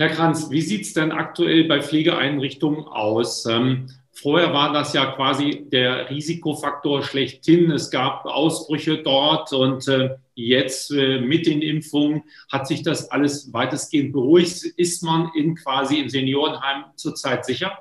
Herr 0.00 0.10
Kranz, 0.10 0.48
wie 0.50 0.60
sieht 0.60 0.82
es 0.82 0.92
denn 0.92 1.10
aktuell 1.10 1.64
bei 1.64 1.82
Pflegeeinrichtungen 1.82 2.84
aus? 2.84 3.46
Ähm, 3.46 3.88
vorher 4.12 4.52
war 4.52 4.72
das 4.72 4.92
ja 4.92 5.06
quasi 5.06 5.66
der 5.72 6.08
Risikofaktor 6.08 7.02
schlechthin. 7.02 7.72
Es 7.72 7.90
gab 7.90 8.24
Ausbrüche 8.24 9.02
dort 9.02 9.52
und 9.52 9.88
äh, 9.88 10.10
jetzt 10.36 10.92
äh, 10.92 11.20
mit 11.20 11.48
den 11.48 11.62
Impfungen 11.62 12.22
hat 12.48 12.68
sich 12.68 12.84
das 12.84 13.10
alles 13.10 13.52
weitestgehend 13.52 14.12
beruhigt. 14.12 14.66
Ist 14.76 15.02
man 15.02 15.32
in 15.34 15.56
quasi 15.56 15.98
im 15.98 16.08
Seniorenheim 16.08 16.84
zurzeit 16.94 17.44
sicher? 17.44 17.76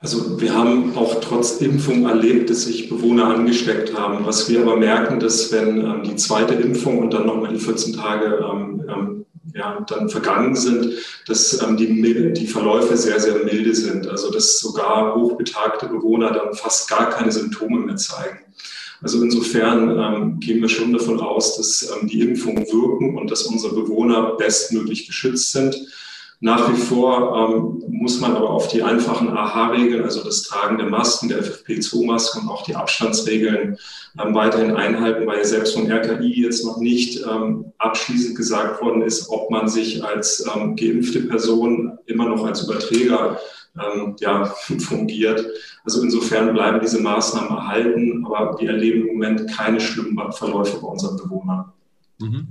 Also 0.00 0.38
wir 0.38 0.54
haben 0.54 0.94
auch 0.94 1.22
trotz 1.22 1.62
Impfung 1.62 2.06
erlebt, 2.06 2.50
dass 2.50 2.64
sich 2.64 2.90
Bewohner 2.90 3.28
angesteckt 3.28 3.98
haben. 3.98 4.26
Was 4.26 4.46
wir 4.50 4.60
aber 4.60 4.76
merken, 4.76 5.20
dass 5.20 5.50
wenn 5.52 5.80
ähm, 5.80 6.02
die 6.04 6.16
zweite 6.16 6.52
Impfung 6.52 6.98
und 6.98 7.14
dann 7.14 7.24
nochmal 7.24 7.54
die 7.54 7.58
14 7.58 7.94
Tage 7.94 8.46
ähm, 8.46 8.84
ähm, 8.88 9.17
ja, 9.54 9.84
dann 9.88 10.08
vergangen 10.08 10.54
sind, 10.54 10.94
dass 11.26 11.62
ähm, 11.62 11.76
die, 11.76 12.32
die 12.32 12.46
Verläufe 12.46 12.96
sehr, 12.96 13.20
sehr 13.20 13.44
milde 13.44 13.74
sind. 13.74 14.06
Also 14.06 14.30
dass 14.30 14.60
sogar 14.60 15.14
hochbetagte 15.14 15.86
Bewohner 15.86 16.32
dann 16.32 16.54
fast 16.54 16.88
gar 16.88 17.10
keine 17.10 17.32
Symptome 17.32 17.80
mehr 17.80 17.96
zeigen. 17.96 18.38
Also 19.00 19.22
insofern 19.22 19.90
ähm, 19.90 20.40
gehen 20.40 20.60
wir 20.60 20.68
schon 20.68 20.92
davon 20.92 21.20
aus, 21.20 21.56
dass 21.56 21.90
ähm, 21.90 22.08
die 22.08 22.20
Impfungen 22.20 22.66
wirken 22.66 23.16
und 23.16 23.30
dass 23.30 23.42
unsere 23.44 23.74
Bewohner 23.74 24.34
bestmöglich 24.36 25.06
geschützt 25.06 25.52
sind. 25.52 25.76
Nach 26.40 26.72
wie 26.72 26.76
vor 26.76 27.36
ähm, 27.36 27.82
muss 27.88 28.20
man 28.20 28.36
aber 28.36 28.50
auf 28.50 28.68
die 28.68 28.84
einfachen 28.84 29.28
AHA-Regeln, 29.28 30.04
also 30.04 30.22
das 30.22 30.44
Tragen 30.44 30.78
der 30.78 30.88
Masken, 30.88 31.28
der 31.28 31.42
FFP2-Masken 31.42 32.42
und 32.42 32.48
auch 32.48 32.62
die 32.62 32.76
Abstandsregeln 32.76 33.76
ähm, 34.22 34.34
weiterhin 34.34 34.76
einhalten, 34.76 35.26
weil 35.26 35.44
selbst 35.44 35.74
vom 35.74 35.90
RKI 35.90 36.42
jetzt 36.42 36.64
noch 36.64 36.78
nicht 36.78 37.24
ähm, 37.26 37.72
abschließend 37.78 38.36
gesagt 38.36 38.80
worden 38.80 39.02
ist, 39.02 39.28
ob 39.30 39.50
man 39.50 39.66
sich 39.68 40.04
als 40.04 40.46
ähm, 40.54 40.76
geimpfte 40.76 41.22
Person 41.22 41.98
immer 42.06 42.28
noch 42.28 42.44
als 42.46 42.62
Überträger 42.62 43.40
ähm, 43.76 44.14
ja, 44.20 44.44
fungiert. 44.78 45.44
Also 45.84 46.02
insofern 46.02 46.52
bleiben 46.54 46.78
diese 46.80 47.00
Maßnahmen 47.00 47.50
erhalten, 47.50 48.24
aber 48.24 48.60
wir 48.60 48.70
erleben 48.70 49.08
im 49.08 49.14
Moment 49.14 49.50
keine 49.50 49.80
schlimmen 49.80 50.32
Verläufe 50.32 50.78
bei 50.80 50.86
unseren 50.86 51.16
Bewohnern. 51.16 51.72
Mhm. 52.18 52.48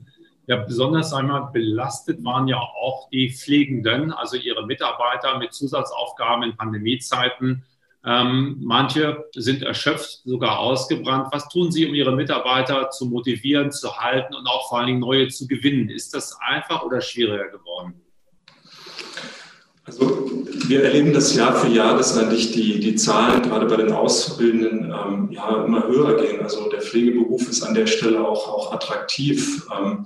Ja, 0.48 0.56
besonders 0.56 1.14
einmal 1.14 1.50
belastet 1.52 2.24
waren 2.24 2.48
ja 2.48 2.58
auch 2.58 3.10
die 3.10 3.30
Pflegenden, 3.30 4.14
also 4.14 4.38
ihre 4.38 4.66
Mitarbeiter 4.66 5.38
mit 5.40 5.54
Zusatzaufgaben 5.54 6.44
in 6.44 6.56
Pandemiezeiten. 6.56 7.66
Ähm, 8.06 8.56
manche 8.62 9.26
sind 9.36 9.62
erschöpft, 9.62 10.22
sogar 10.24 10.60
ausgebrannt. 10.60 11.28
Was 11.32 11.50
tun 11.50 11.70
Sie, 11.74 11.86
um 11.86 11.94
Ihre 11.94 12.16
Mitarbeiter 12.16 12.90
zu 12.92 13.08
motivieren, 13.08 13.74
zu 13.74 13.98
halten 13.98 14.34
und 14.34 14.48
auch 14.48 14.70
vor 14.70 14.78
allen 14.78 14.88
Dingen 14.88 15.00
neue 15.02 15.28
zu 15.28 15.48
gewinnen? 15.48 15.90
Ist 15.90 16.14
das 16.14 16.38
einfach 16.40 16.82
oder 16.84 17.02
schwieriger 17.02 17.50
geworden? 17.50 18.02
Also 19.84 20.32
wir 20.68 20.84
erleben 20.84 21.12
das 21.12 21.36
Jahr 21.36 21.56
für 21.56 21.68
Jahr, 21.68 21.98
dass 21.98 22.18
eigentlich 22.18 22.54
die, 22.54 22.80
die 22.80 22.96
Zahlen 22.96 23.42
gerade 23.42 23.66
bei 23.66 23.76
den 23.76 23.92
Auszubildenden 23.92 24.94
ähm, 24.94 25.30
ja, 25.32 25.66
immer 25.66 25.86
höher 25.86 26.16
gehen. 26.22 26.42
Also 26.42 26.70
der 26.70 26.82
Pflegeberuf 26.82 27.50
ist 27.50 27.64
an 27.64 27.74
der 27.74 27.88
Stelle 27.88 28.26
auch, 28.26 28.48
auch 28.48 28.72
attraktiv. 28.72 29.68
Ähm, 29.78 30.06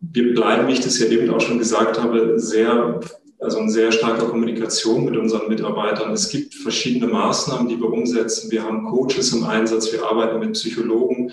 wir 0.00 0.34
bleiben, 0.34 0.68
wie 0.68 0.72
ich 0.72 0.80
das 0.80 0.98
ja 0.98 1.06
eben 1.06 1.30
auch 1.30 1.40
schon 1.40 1.58
gesagt 1.58 2.00
habe, 2.00 2.38
sehr, 2.38 3.00
also 3.40 3.58
in 3.58 3.70
sehr 3.70 3.90
starker 3.92 4.26
Kommunikation 4.26 5.04
mit 5.04 5.16
unseren 5.16 5.48
Mitarbeitern. 5.48 6.12
Es 6.12 6.28
gibt 6.28 6.54
verschiedene 6.54 7.10
Maßnahmen, 7.10 7.68
die 7.68 7.78
wir 7.78 7.90
umsetzen. 7.90 8.50
Wir 8.50 8.62
haben 8.62 8.84
Coaches 8.84 9.32
im 9.32 9.44
Einsatz, 9.44 9.92
wir 9.92 10.04
arbeiten 10.04 10.38
mit 10.38 10.52
Psychologen. 10.52 11.32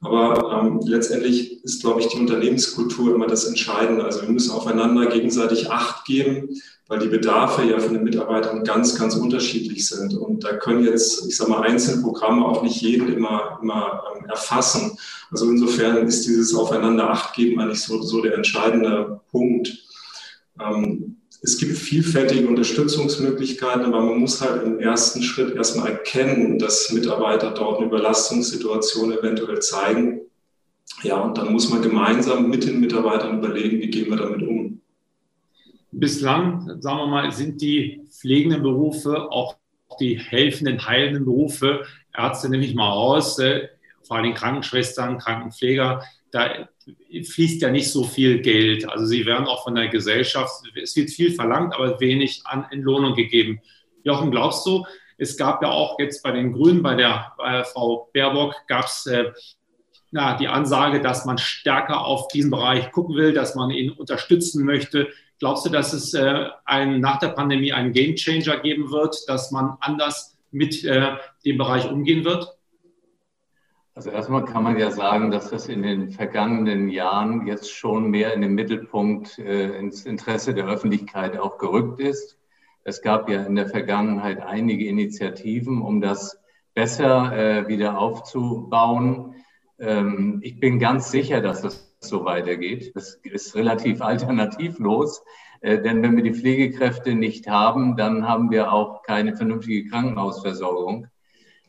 Aber 0.00 0.60
ähm, 0.60 0.80
letztendlich 0.84 1.64
ist, 1.64 1.80
glaube 1.80 2.00
ich, 2.00 2.08
die 2.08 2.18
Unternehmenskultur 2.18 3.14
immer 3.14 3.26
das 3.26 3.44
Entscheidende. 3.44 4.04
Also 4.04 4.22
wir 4.22 4.28
müssen 4.28 4.52
aufeinander 4.52 5.06
gegenseitig 5.06 5.70
Acht 5.70 6.04
geben, 6.04 6.60
weil 6.88 6.98
die 6.98 7.08
Bedarfe 7.08 7.64
ja 7.64 7.78
von 7.80 7.94
den 7.94 8.04
Mitarbeitern 8.04 8.62
ganz, 8.62 8.96
ganz 8.96 9.16
unterschiedlich 9.16 9.86
sind. 9.88 10.14
Und 10.14 10.44
da 10.44 10.52
können 10.56 10.84
jetzt, 10.84 11.26
ich 11.26 11.36
sage 11.36 11.50
mal, 11.50 11.62
einzelne 11.62 12.02
Programme 12.02 12.44
auch 12.44 12.62
nicht 12.62 12.80
jeden 12.80 13.12
immer, 13.12 13.58
immer 13.62 14.02
ähm, 14.14 14.26
erfassen. 14.26 14.96
Also 15.30 15.50
insofern 15.50 16.06
ist 16.06 16.26
dieses 16.26 16.54
Aufeinander 16.54 17.10
Acht 17.10 17.34
geben 17.34 17.60
eigentlich 17.60 17.82
so, 17.82 18.02
so 18.02 18.20
der 18.22 18.34
entscheidende 18.34 19.20
Punkt. 19.30 19.76
Ähm, 20.60 21.16
es 21.46 21.58
gibt 21.58 21.78
vielfältige 21.78 22.48
Unterstützungsmöglichkeiten, 22.48 23.84
aber 23.84 24.00
man 24.00 24.18
muss 24.18 24.40
halt 24.40 24.64
im 24.64 24.80
ersten 24.80 25.22
Schritt 25.22 25.54
erstmal 25.54 25.92
erkennen, 25.92 26.58
dass 26.58 26.90
Mitarbeiter 26.90 27.52
dort 27.52 27.78
eine 27.78 27.86
Überlastungssituation 27.86 29.12
eventuell 29.12 29.60
zeigen. 29.60 30.22
Ja, 31.02 31.20
und 31.20 31.38
dann 31.38 31.52
muss 31.52 31.70
man 31.70 31.82
gemeinsam 31.82 32.50
mit 32.50 32.66
den 32.66 32.80
Mitarbeitern 32.80 33.38
überlegen, 33.38 33.78
wie 33.78 33.90
gehen 33.90 34.10
wir 34.10 34.16
damit 34.16 34.42
um. 34.42 34.80
Bislang, 35.92 36.80
sagen 36.80 36.98
wir 36.98 37.06
mal, 37.06 37.30
sind 37.30 37.62
die 37.62 38.02
pflegenden 38.10 38.64
Berufe, 38.64 39.30
auch 39.30 39.56
die 40.00 40.18
helfenden, 40.18 40.84
heilenden 40.84 41.24
Berufe, 41.24 41.84
Ärzte 42.12 42.48
nehme 42.48 42.64
ich 42.64 42.74
mal 42.74 42.90
aus, 42.90 43.38
äh, 43.38 43.68
vor 44.02 44.16
allem 44.16 44.34
Krankenschwestern, 44.34 45.18
Krankenpfleger, 45.18 46.02
da 46.30 46.68
fließt 47.10 47.62
ja 47.62 47.70
nicht 47.70 47.90
so 47.90 48.04
viel 48.04 48.40
Geld. 48.40 48.88
Also 48.88 49.06
sie 49.06 49.26
werden 49.26 49.46
auch 49.46 49.64
von 49.64 49.74
der 49.74 49.88
Gesellschaft, 49.88 50.62
es 50.80 50.96
wird 50.96 51.10
viel 51.10 51.32
verlangt, 51.32 51.74
aber 51.74 52.00
wenig 52.00 52.42
an 52.44 52.66
Entlohnung 52.70 53.14
gegeben. 53.14 53.60
Jochen, 54.04 54.30
glaubst 54.30 54.66
du, 54.66 54.84
es 55.18 55.36
gab 55.36 55.62
ja 55.62 55.70
auch 55.70 55.98
jetzt 55.98 56.22
bei 56.22 56.32
den 56.32 56.52
Grünen, 56.52 56.82
bei 56.82 56.94
der 56.94 57.32
bei 57.38 57.64
Frau 57.64 58.10
Baerbock, 58.12 58.54
gab 58.68 58.86
es 58.86 59.06
äh, 59.06 59.32
die 60.12 60.48
Ansage, 60.48 61.00
dass 61.00 61.24
man 61.24 61.38
stärker 61.38 62.04
auf 62.04 62.28
diesen 62.28 62.50
Bereich 62.50 62.92
gucken 62.92 63.16
will, 63.16 63.32
dass 63.32 63.54
man 63.54 63.70
ihn 63.70 63.90
unterstützen 63.90 64.64
möchte. 64.64 65.08
Glaubst 65.38 65.66
du, 65.66 65.70
dass 65.70 65.92
es 65.92 66.14
äh, 66.14 66.48
ein, 66.64 67.00
nach 67.00 67.18
der 67.18 67.28
Pandemie 67.28 67.72
einen 67.72 67.92
Gamechanger 67.92 68.58
geben 68.58 68.90
wird, 68.90 69.16
dass 69.28 69.50
man 69.50 69.76
anders 69.80 70.38
mit 70.50 70.84
äh, 70.84 71.16
dem 71.44 71.58
Bereich 71.58 71.90
umgehen 71.90 72.24
wird? 72.24 72.55
Also 73.96 74.10
erstmal 74.10 74.44
kann 74.44 74.62
man 74.62 74.78
ja 74.78 74.90
sagen, 74.90 75.30
dass 75.30 75.48
das 75.48 75.68
in 75.68 75.82
den 75.82 76.10
vergangenen 76.10 76.90
Jahren 76.90 77.46
jetzt 77.46 77.72
schon 77.72 78.10
mehr 78.10 78.34
in 78.34 78.42
den 78.42 78.52
Mittelpunkt 78.52 79.38
äh, 79.38 79.78
ins 79.78 80.04
Interesse 80.04 80.52
der 80.52 80.66
Öffentlichkeit 80.66 81.38
auch 81.38 81.56
gerückt 81.56 81.98
ist. 81.98 82.38
Es 82.84 83.00
gab 83.00 83.30
ja 83.30 83.44
in 83.44 83.56
der 83.56 83.68
Vergangenheit 83.68 84.42
einige 84.42 84.86
Initiativen, 84.86 85.80
um 85.80 86.02
das 86.02 86.38
besser 86.74 87.32
äh, 87.32 87.68
wieder 87.68 87.98
aufzubauen. 87.98 89.34
Ähm, 89.78 90.40
ich 90.42 90.60
bin 90.60 90.78
ganz 90.78 91.10
sicher, 91.10 91.40
dass 91.40 91.62
das 91.62 91.96
so 92.00 92.26
weitergeht. 92.26 92.94
Das 92.94 93.18
ist 93.22 93.54
relativ 93.54 94.02
alternativlos, 94.02 95.24
äh, 95.62 95.80
denn 95.80 96.02
wenn 96.02 96.16
wir 96.16 96.22
die 96.22 96.34
Pflegekräfte 96.34 97.14
nicht 97.14 97.48
haben, 97.48 97.96
dann 97.96 98.28
haben 98.28 98.50
wir 98.50 98.74
auch 98.74 99.02
keine 99.04 99.34
vernünftige 99.34 99.88
Krankenhausversorgung. 99.88 101.06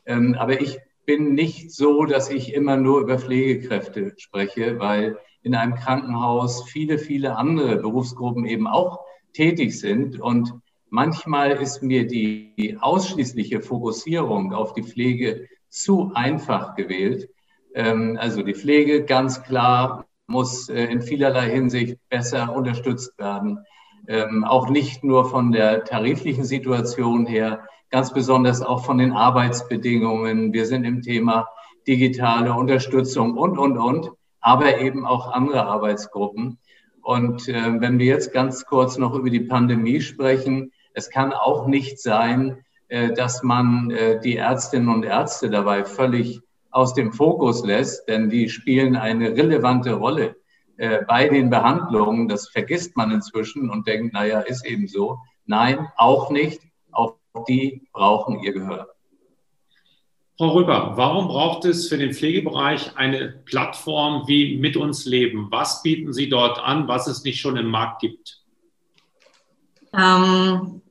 Ähm, 0.05 0.35
aber 0.37 0.59
ich 0.59 0.81
bin 1.07 1.33
nicht 1.33 1.71
so, 1.71 2.03
dass 2.03 2.29
ich 2.29 2.53
immer 2.53 2.75
nur 2.75 2.99
über 2.99 3.17
Pflegekräfte 3.17 4.13
spreche, 4.17 4.77
weil 4.77 5.17
in 5.41 5.55
einem 5.55 5.75
Krankenhaus 5.75 6.69
viele, 6.69 6.99
viele 6.99 7.37
andere 7.37 7.77
Berufsgruppen 7.77 8.45
eben 8.45 8.67
auch 8.67 8.99
tätig 9.31 9.79
sind. 9.79 10.19
Und 10.19 10.53
manchmal 10.89 11.51
ist 11.51 11.81
mir 11.81 12.05
die 12.05 12.77
ausschließliche 12.81 13.61
Fokussierung 13.61 14.53
auf 14.53 14.73
die 14.73 14.83
Pflege 14.83 15.47
zu 15.69 16.11
einfach 16.13 16.75
gewählt. 16.75 17.29
Ähm, 17.73 18.17
also 18.19 18.43
die 18.43 18.55
Pflege 18.55 19.05
ganz 19.05 19.41
klar 19.43 20.05
muss 20.27 20.67
äh, 20.67 20.83
in 20.85 21.01
vielerlei 21.01 21.49
Hinsicht 21.49 21.97
besser 22.09 22.53
unterstützt 22.53 23.17
werden. 23.17 23.59
Ähm, 24.09 24.43
auch 24.43 24.69
nicht 24.69 25.05
nur 25.05 25.29
von 25.29 25.53
der 25.53 25.85
tariflichen 25.85 26.43
Situation 26.43 27.25
her, 27.25 27.63
ganz 27.89 28.13
besonders 28.13 28.61
auch 28.61 28.85
von 28.85 28.97
den 28.97 29.13
Arbeitsbedingungen. 29.13 30.53
Wir 30.53 30.65
sind 30.65 30.83
im 30.83 31.01
Thema 31.01 31.47
digitale 31.87 32.53
Unterstützung 32.53 33.37
und, 33.37 33.57
und, 33.57 33.77
und, 33.77 34.11
aber 34.41 34.79
eben 34.79 35.05
auch 35.05 35.31
andere 35.31 35.65
Arbeitsgruppen. 35.65 36.57
Und 37.01 37.47
äh, 37.47 37.79
wenn 37.79 37.99
wir 37.99 38.05
jetzt 38.05 38.33
ganz 38.33 38.65
kurz 38.65 38.97
noch 38.97 39.13
über 39.13 39.29
die 39.29 39.39
Pandemie 39.39 40.01
sprechen, 40.01 40.71
es 40.93 41.09
kann 41.09 41.31
auch 41.31 41.67
nicht 41.67 42.01
sein, 42.01 42.65
äh, 42.89 43.13
dass 43.13 43.43
man 43.43 43.91
äh, 43.91 44.19
die 44.19 44.35
Ärztinnen 44.35 44.89
und 44.89 45.03
Ärzte 45.03 45.49
dabei 45.49 45.85
völlig 45.85 46.41
aus 46.71 46.93
dem 46.93 47.13
Fokus 47.13 47.65
lässt, 47.65 48.07
denn 48.07 48.29
die 48.29 48.49
spielen 48.49 48.95
eine 48.95 49.31
relevante 49.31 49.93
Rolle 49.93 50.35
äh, 50.77 50.99
bei 51.07 51.27
den 51.27 51.49
Behandlungen. 51.49 52.27
Das 52.27 52.49
vergisst 52.49 52.97
man 52.97 53.11
inzwischen 53.11 53.69
und 53.69 53.87
denkt, 53.87 54.13
naja, 54.13 54.41
ist 54.41 54.65
eben 54.65 54.87
so. 54.87 55.17
Nein, 55.45 55.87
auch 55.95 56.29
nicht. 56.29 56.61
Auch 57.37 57.45
die 57.45 57.87
brauchen 57.93 58.39
ihr 58.41 58.53
Gehör. 58.53 58.87
Frau 60.37 60.49
Röber, 60.49 60.93
warum 60.95 61.27
braucht 61.27 61.65
es 61.65 61.87
für 61.87 61.97
den 61.97 62.13
Pflegebereich 62.13 62.95
eine 62.95 63.41
Plattform 63.45 64.27
wie 64.27 64.57
Mit 64.57 64.77
uns 64.77 65.05
Leben? 65.05 65.47
Was 65.49 65.81
bieten 65.81 66.13
Sie 66.13 66.29
dort 66.29 66.59
an, 66.59 66.87
was 66.87 67.07
es 67.07 67.23
nicht 67.23 67.39
schon 67.39 67.57
im 67.57 67.67
Markt 67.67 68.01
gibt? 68.01 68.43
Ähm, 69.93 70.81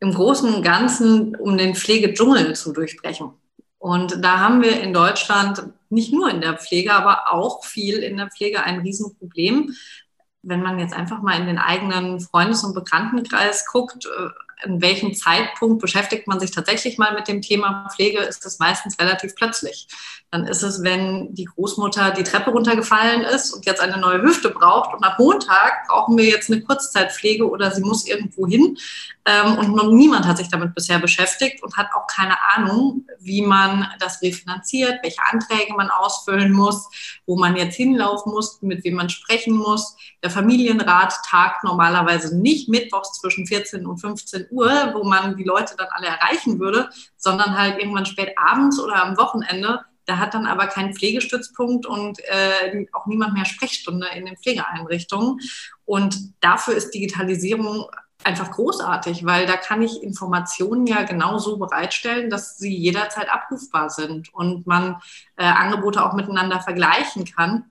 Im 0.00 0.14
Großen 0.14 0.54
und 0.54 0.62
Ganzen, 0.62 1.36
um 1.36 1.58
den 1.58 1.74
Pflegedschungel 1.74 2.54
zu 2.54 2.72
durchbrechen. 2.72 3.32
Und 3.78 4.24
da 4.24 4.38
haben 4.38 4.62
wir 4.62 4.80
in 4.80 4.94
Deutschland 4.94 5.62
nicht 5.90 6.12
nur 6.12 6.30
in 6.30 6.40
der 6.40 6.56
Pflege, 6.56 6.94
aber 6.94 7.32
auch 7.32 7.64
viel 7.64 7.98
in 7.98 8.16
der 8.16 8.30
Pflege 8.30 8.62
ein 8.62 8.80
Riesenproblem. 8.80 9.74
Wenn 10.42 10.62
man 10.62 10.78
jetzt 10.78 10.94
einfach 10.94 11.20
mal 11.20 11.38
in 11.38 11.46
den 11.46 11.58
eigenen 11.58 12.20
Freundes- 12.20 12.64
und 12.64 12.74
Bekanntenkreis 12.74 13.66
guckt, 13.66 14.06
äh, 14.06 14.28
in 14.64 14.80
welchem 14.80 15.14
Zeitpunkt 15.14 15.80
beschäftigt 15.80 16.26
man 16.26 16.40
sich 16.40 16.50
tatsächlich 16.50 16.98
mal 16.98 17.14
mit 17.14 17.28
dem 17.28 17.42
Thema 17.42 17.88
Pflege, 17.94 18.20
ist 18.20 18.44
das 18.44 18.58
meistens 18.58 18.98
relativ 18.98 19.34
plötzlich. 19.34 19.88
Dann 20.30 20.46
ist 20.46 20.62
es, 20.62 20.82
wenn 20.82 21.34
die 21.34 21.44
Großmutter 21.44 22.10
die 22.10 22.24
Treppe 22.24 22.50
runtergefallen 22.50 23.22
ist 23.22 23.52
und 23.52 23.66
jetzt 23.66 23.80
eine 23.80 23.98
neue 23.98 24.22
Hüfte 24.22 24.50
braucht 24.50 24.94
und 24.94 25.04
ab 25.04 25.18
Montag 25.18 25.86
brauchen 25.86 26.16
wir 26.18 26.24
jetzt 26.24 26.50
eine 26.50 26.60
Kurzzeitpflege 26.62 27.48
oder 27.48 27.70
sie 27.70 27.82
muss 27.82 28.06
irgendwo 28.06 28.46
hin. 28.46 28.76
Ähm, 29.26 29.58
und 29.58 29.74
noch 29.74 29.90
niemand 29.90 30.26
hat 30.26 30.36
sich 30.36 30.48
damit 30.48 30.74
bisher 30.74 30.98
beschäftigt 30.98 31.62
und 31.62 31.76
hat 31.76 31.88
auch 31.94 32.06
keine 32.06 32.36
Ahnung, 32.54 33.06
wie 33.20 33.42
man 33.42 33.86
das 33.98 34.20
refinanziert, 34.20 34.98
welche 35.02 35.22
Anträge 35.30 35.72
man 35.74 35.88
ausfüllen 35.88 36.52
muss, 36.52 36.88
wo 37.26 37.36
man 37.36 37.56
jetzt 37.56 37.76
hinlaufen 37.76 38.32
muss, 38.32 38.60
mit 38.60 38.84
wem 38.84 38.94
man 38.94 39.08
sprechen 39.08 39.54
muss. 39.54 39.96
Der 40.22 40.30
Familienrat 40.30 41.14
tagt 41.26 41.64
normalerweise 41.64 42.36
nicht 42.36 42.68
mittwochs 42.68 43.12
zwischen 43.20 43.46
14 43.46 43.86
und 43.86 43.98
15 43.98 44.43
Uhr, 44.50 44.92
wo 44.94 45.04
man 45.04 45.36
die 45.36 45.44
Leute 45.44 45.74
dann 45.76 45.88
alle 45.90 46.08
erreichen 46.08 46.58
würde, 46.58 46.90
sondern 47.16 47.58
halt 47.58 47.78
irgendwann 47.78 48.06
spät 48.06 48.34
abends 48.36 48.78
oder 48.80 49.02
am 49.02 49.16
Wochenende. 49.16 49.84
Da 50.06 50.18
hat 50.18 50.34
dann 50.34 50.46
aber 50.46 50.66
keinen 50.66 50.94
Pflegestützpunkt 50.94 51.86
und 51.86 52.18
äh, 52.24 52.86
auch 52.92 53.06
niemand 53.06 53.34
mehr 53.34 53.46
Sprechstunde 53.46 54.06
in 54.14 54.26
den 54.26 54.36
Pflegeeinrichtungen. 54.36 55.40
Und 55.84 56.18
dafür 56.40 56.74
ist 56.74 56.90
Digitalisierung 56.92 57.86
einfach 58.22 58.50
großartig, 58.50 59.24
weil 59.24 59.46
da 59.46 59.56
kann 59.56 59.82
ich 59.82 60.02
Informationen 60.02 60.86
ja 60.86 61.02
genauso 61.02 61.58
bereitstellen, 61.58 62.30
dass 62.30 62.58
sie 62.58 62.74
jederzeit 62.74 63.30
abrufbar 63.30 63.90
sind 63.90 64.32
und 64.32 64.66
man 64.66 64.96
äh, 65.36 65.44
Angebote 65.44 66.04
auch 66.04 66.14
miteinander 66.14 66.60
vergleichen 66.60 67.24
kann, 67.24 67.64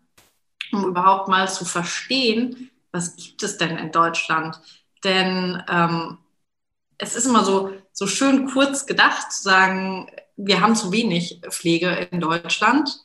um 0.72 0.86
überhaupt 0.86 1.27
mal 1.27 1.50
zu 1.50 1.65
verstehen, 1.65 2.72
was 2.92 3.15
gibt 3.15 3.42
es 3.44 3.58
denn 3.58 3.77
in 3.77 3.92
Deutschland? 3.92 4.60
Denn 5.03 5.62
ähm, 5.68 6.20
es 6.98 7.16
ist 7.16 7.26
immer 7.26 7.44
so, 7.44 7.74
so 7.91 8.08
schön 8.08 8.50
kurz 8.50 8.86
gedacht 8.86 9.32
zu 9.32 9.44
sagen, 9.44 10.10
wir 10.36 10.62
haben 10.62 10.76
zu 10.76 10.91
wenig 10.91 11.41
Pflege 11.50 12.08
in 12.12 12.20
Deutschland. 12.20 13.00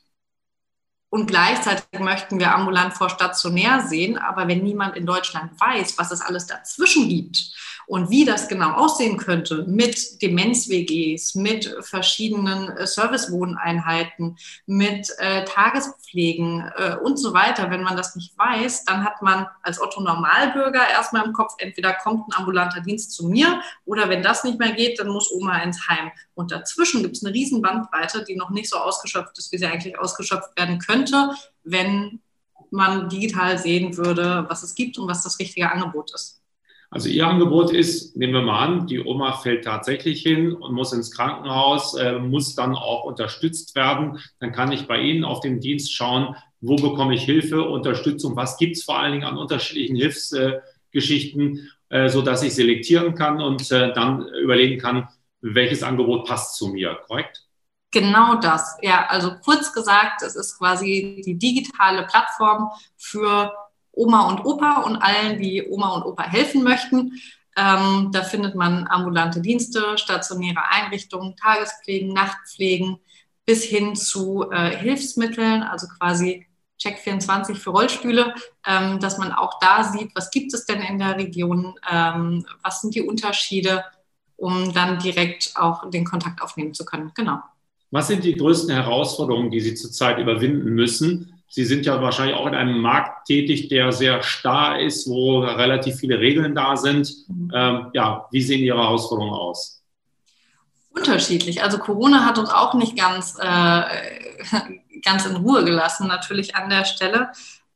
Und 1.10 1.26
gleichzeitig 1.26 2.00
möchten 2.00 2.38
wir 2.38 2.54
ambulant 2.54 2.94
vor 2.94 3.08
stationär 3.08 3.86
sehen. 3.86 4.18
Aber 4.18 4.46
wenn 4.46 4.62
niemand 4.62 4.96
in 4.96 5.06
Deutschland 5.06 5.58
weiß, 5.58 5.96
was 5.96 6.10
es 6.10 6.20
alles 6.20 6.46
dazwischen 6.46 7.08
gibt 7.08 7.54
und 7.88 8.10
wie 8.10 8.26
das 8.26 8.48
genau 8.48 8.72
aussehen 8.72 9.16
könnte 9.16 9.64
mit 9.66 10.20
Demenz-WGs, 10.20 11.34
mit 11.36 11.74
verschiedenen 11.80 12.68
äh, 12.76 12.86
Servicewohneinheiten, 12.86 14.36
mit 14.66 15.08
äh, 15.18 15.44
Tagespflegen 15.44 16.70
äh, 16.76 16.96
und 17.02 17.16
so 17.16 17.32
weiter, 17.32 17.70
wenn 17.70 17.82
man 17.82 17.96
das 17.96 18.14
nicht 18.14 18.36
weiß, 18.36 18.84
dann 18.84 19.04
hat 19.04 19.22
man 19.22 19.46
als 19.62 19.80
Otto 19.80 20.02
Normalbürger 20.02 20.86
erstmal 20.86 21.24
im 21.24 21.32
Kopf, 21.32 21.54
entweder 21.58 21.94
kommt 21.94 22.28
ein 22.28 22.36
ambulanter 22.38 22.82
Dienst 22.82 23.12
zu 23.12 23.26
mir 23.26 23.62
oder 23.86 24.10
wenn 24.10 24.22
das 24.22 24.44
nicht 24.44 24.58
mehr 24.58 24.72
geht, 24.72 25.00
dann 25.00 25.08
muss 25.08 25.32
Oma 25.32 25.58
ins 25.62 25.88
Heim. 25.88 26.10
Und 26.34 26.52
dazwischen 26.52 27.02
gibt 27.02 27.16
es 27.16 27.24
eine 27.24 27.34
riesen 27.34 27.62
Bandbreite, 27.62 28.22
die 28.22 28.36
noch 28.36 28.50
nicht 28.50 28.68
so 28.68 28.76
ausgeschöpft 28.76 29.38
ist, 29.38 29.50
wie 29.50 29.58
sie 29.58 29.66
eigentlich 29.66 29.98
ausgeschöpft 29.98 30.50
werden 30.58 30.78
könnte, 30.78 31.30
wenn 31.64 32.20
man 32.70 33.08
digital 33.08 33.56
sehen 33.56 33.96
würde, 33.96 34.44
was 34.48 34.62
es 34.62 34.74
gibt 34.74 34.98
und 34.98 35.08
was 35.08 35.22
das 35.22 35.38
richtige 35.38 35.72
Angebot 35.72 36.12
ist. 36.14 36.37
Also 36.90 37.10
Ihr 37.10 37.26
Angebot 37.26 37.70
ist, 37.70 38.16
nehmen 38.16 38.32
wir 38.32 38.42
mal 38.42 38.64
an, 38.64 38.86
die 38.86 39.00
Oma 39.00 39.32
fällt 39.32 39.64
tatsächlich 39.64 40.22
hin 40.22 40.54
und 40.54 40.72
muss 40.72 40.94
ins 40.94 41.10
Krankenhaus, 41.10 41.94
äh, 41.94 42.18
muss 42.18 42.54
dann 42.54 42.74
auch 42.74 43.04
unterstützt 43.04 43.74
werden. 43.74 44.18
Dann 44.40 44.52
kann 44.52 44.72
ich 44.72 44.86
bei 44.86 44.98
Ihnen 44.98 45.24
auf 45.24 45.40
dem 45.40 45.60
Dienst 45.60 45.92
schauen, 45.92 46.34
wo 46.60 46.76
bekomme 46.76 47.14
ich 47.14 47.22
Hilfe, 47.22 47.62
Unterstützung, 47.62 48.36
was 48.36 48.56
gibt 48.56 48.76
es 48.76 48.84
vor 48.84 48.98
allen 48.98 49.12
Dingen 49.12 49.24
an 49.24 49.36
unterschiedlichen 49.36 49.96
Hilfsgeschichten, 49.96 51.70
äh, 51.90 52.08
so 52.08 52.22
dass 52.22 52.42
ich 52.42 52.54
selektieren 52.54 53.14
kann 53.14 53.42
und 53.42 53.70
äh, 53.70 53.92
dann 53.92 54.26
überlegen 54.42 54.80
kann, 54.80 55.08
welches 55.42 55.82
Angebot 55.82 56.26
passt 56.26 56.56
zu 56.56 56.68
mir, 56.68 56.98
korrekt? 57.06 57.44
Genau 57.90 58.34
das. 58.34 58.76
Ja, 58.82 59.06
also 59.08 59.32
kurz 59.44 59.72
gesagt, 59.72 60.22
es 60.22 60.36
ist 60.36 60.58
quasi 60.58 61.22
die 61.24 61.38
digitale 61.38 62.06
Plattform 62.06 62.70
für 62.96 63.52
Oma 63.98 64.28
und 64.28 64.44
Opa 64.44 64.82
und 64.82 64.96
allen, 64.96 65.38
die 65.38 65.66
Oma 65.68 65.96
und 65.96 66.04
Opa 66.04 66.22
helfen 66.22 66.62
möchten. 66.62 67.20
Ähm, 67.56 68.10
da 68.12 68.22
findet 68.22 68.54
man 68.54 68.86
ambulante 68.86 69.40
Dienste, 69.40 69.98
stationäre 69.98 70.62
Einrichtungen, 70.70 71.34
Tagespflegen, 71.36 72.12
Nachtpflegen 72.12 72.98
bis 73.44 73.64
hin 73.64 73.96
zu 73.96 74.50
äh, 74.50 74.76
Hilfsmitteln, 74.76 75.62
also 75.62 75.88
quasi 75.98 76.46
Check 76.78 76.98
24 76.98 77.58
für 77.58 77.70
Rollstühle, 77.70 78.34
ähm, 78.64 79.00
dass 79.00 79.18
man 79.18 79.32
auch 79.32 79.58
da 79.58 79.82
sieht, 79.82 80.14
was 80.14 80.30
gibt 80.30 80.54
es 80.54 80.64
denn 80.64 80.80
in 80.80 80.98
der 80.98 81.16
Region, 81.16 81.74
ähm, 81.90 82.46
was 82.62 82.80
sind 82.80 82.94
die 82.94 83.02
Unterschiede, 83.02 83.84
um 84.36 84.72
dann 84.72 85.00
direkt 85.00 85.54
auch 85.56 85.90
den 85.90 86.04
Kontakt 86.04 86.40
aufnehmen 86.40 86.74
zu 86.74 86.84
können. 86.84 87.10
Genau. 87.16 87.40
Was 87.90 88.06
sind 88.06 88.22
die 88.22 88.34
größten 88.34 88.72
Herausforderungen, 88.72 89.50
die 89.50 89.60
Sie 89.60 89.74
zurzeit 89.74 90.18
überwinden 90.18 90.70
müssen, 90.74 91.37
Sie 91.48 91.64
sind 91.64 91.86
ja 91.86 92.00
wahrscheinlich 92.02 92.36
auch 92.36 92.46
in 92.46 92.54
einem 92.54 92.78
Markt 92.78 93.26
tätig, 93.26 93.68
der 93.68 93.90
sehr 93.90 94.22
starr 94.22 94.80
ist, 94.80 95.08
wo 95.08 95.40
relativ 95.40 95.96
viele 95.96 96.18
Regeln 96.18 96.54
da 96.54 96.76
sind. 96.76 97.10
Mhm. 97.28 97.50
Ähm, 97.54 97.86
ja, 97.94 98.26
wie 98.30 98.42
sehen 98.42 98.60
Ihre 98.60 98.78
Herausforderungen 98.78 99.34
aus? 99.34 99.82
Unterschiedlich. 100.90 101.62
Also 101.62 101.78
Corona 101.78 102.24
hat 102.24 102.38
uns 102.38 102.50
auch 102.50 102.74
nicht 102.74 102.96
ganz, 102.96 103.36
äh, 103.40 103.82
ganz 105.04 105.26
in 105.26 105.36
Ruhe 105.36 105.64
gelassen, 105.64 106.06
natürlich 106.06 106.54
an 106.54 106.68
der 106.68 106.84
Stelle. 106.84 107.30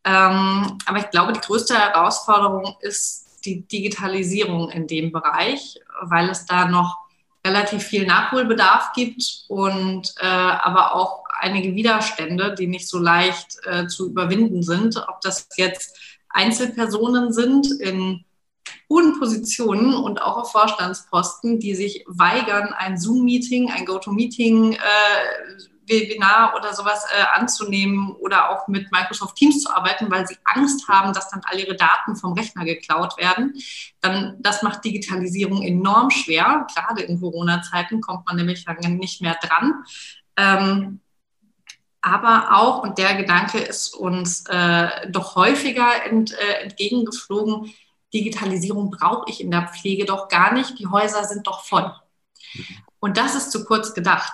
Ähm, 0.05 0.79
aber 0.85 0.99
ich 0.99 1.11
glaube, 1.11 1.33
die 1.33 1.41
größte 1.41 1.75
Herausforderung 1.75 2.77
ist 2.81 3.45
die 3.45 3.67
Digitalisierung 3.67 4.71
in 4.71 4.87
dem 4.87 5.13
Bereich, 5.13 5.81
weil 6.03 6.29
es 6.29 6.47
da 6.47 6.67
noch 6.67 6.99
relativ 7.45 7.83
viel 7.85 8.07
Nachholbedarf 8.07 8.93
gibt 8.93 9.45
und 9.49 10.15
äh, 10.21 10.27
aber 10.27 10.95
auch 10.95 11.22
einige 11.43 11.75
Widerstände, 11.75 12.55
die 12.55 12.67
nicht 12.67 12.89
so 12.89 12.99
leicht 12.99 13.59
äh, 13.65 13.87
zu 13.87 14.11
überwinden 14.11 14.63
sind. 14.63 14.97
Ob 15.09 15.21
das 15.21 15.49
jetzt 15.57 15.99
Einzelpersonen 16.29 17.33
sind 17.33 17.71
in 17.81 18.25
hohen 18.89 19.19
Positionen 19.19 19.95
und 19.95 20.23
auch 20.23 20.37
auf 20.37 20.53
Vorstandsposten, 20.53 21.59
die 21.59 21.75
sich 21.75 22.05
weigern, 22.07 22.73
ein 22.73 22.97
Zoom-Meeting, 22.99 23.71
ein 23.71 23.85
GoToMeeting, 23.85 24.75
äh, 24.75 24.79
Webinar 25.87 26.55
oder 26.57 26.75
sowas 26.75 27.05
äh, 27.13 27.39
anzunehmen 27.39 28.13
oder 28.13 28.51
auch 28.51 28.69
mit 28.69 28.91
Microsoft 28.93 29.37
Teams 29.37 29.63
zu 29.63 29.75
arbeiten, 29.75 30.11
weil 30.11 30.27
sie 30.27 30.37
Angst 30.45 30.89
haben, 30.89 31.13
dass 31.13 31.29
dann 31.29 31.43
all 31.45 31.59
ihre 31.59 31.75
Daten 31.75 32.15
vom 32.17 32.35
Rechner 32.35 32.65
geklaut 32.65 33.17
werden. 33.19 33.55
Dann, 34.01 34.37
das 34.39 34.63
macht 34.63 34.85
Digitalisierung 34.85 35.63
enorm 35.63 36.11
schwer. 36.11 36.67
Gerade 36.75 37.03
in 37.03 37.21
Corona-Zeiten 37.21 38.01
kommt 38.01 38.27
man 38.27 38.37
nämlich 38.37 38.65
dann 38.65 38.97
nicht 38.97 39.21
mehr 39.21 39.37
dran. 39.43 39.85
Ähm, 40.37 41.01
aber 42.03 42.49
auch, 42.57 42.83
und 42.83 42.99
der 42.99 43.15
Gedanke 43.15 43.59
ist 43.59 43.95
uns 43.95 44.45
äh, 44.49 45.09
doch 45.09 45.37
häufiger 45.37 46.05
ent, 46.05 46.33
äh, 46.33 46.65
entgegengeflogen, 46.65 47.73
Digitalisierung 48.12 48.91
brauche 48.91 49.31
ich 49.31 49.41
in 49.41 49.51
der 49.51 49.69
Pflege 49.69 50.05
doch 50.05 50.29
gar 50.29 50.53
nicht, 50.53 50.79
die 50.79 50.88
Häuser 50.88 51.25
sind 51.25 51.47
doch 51.47 51.65
voll. 51.65 51.95
Und 53.01 53.17
das 53.17 53.35
ist 53.35 53.53
zu 53.53 53.65
kurz 53.65 53.95
gedacht, 53.95 54.33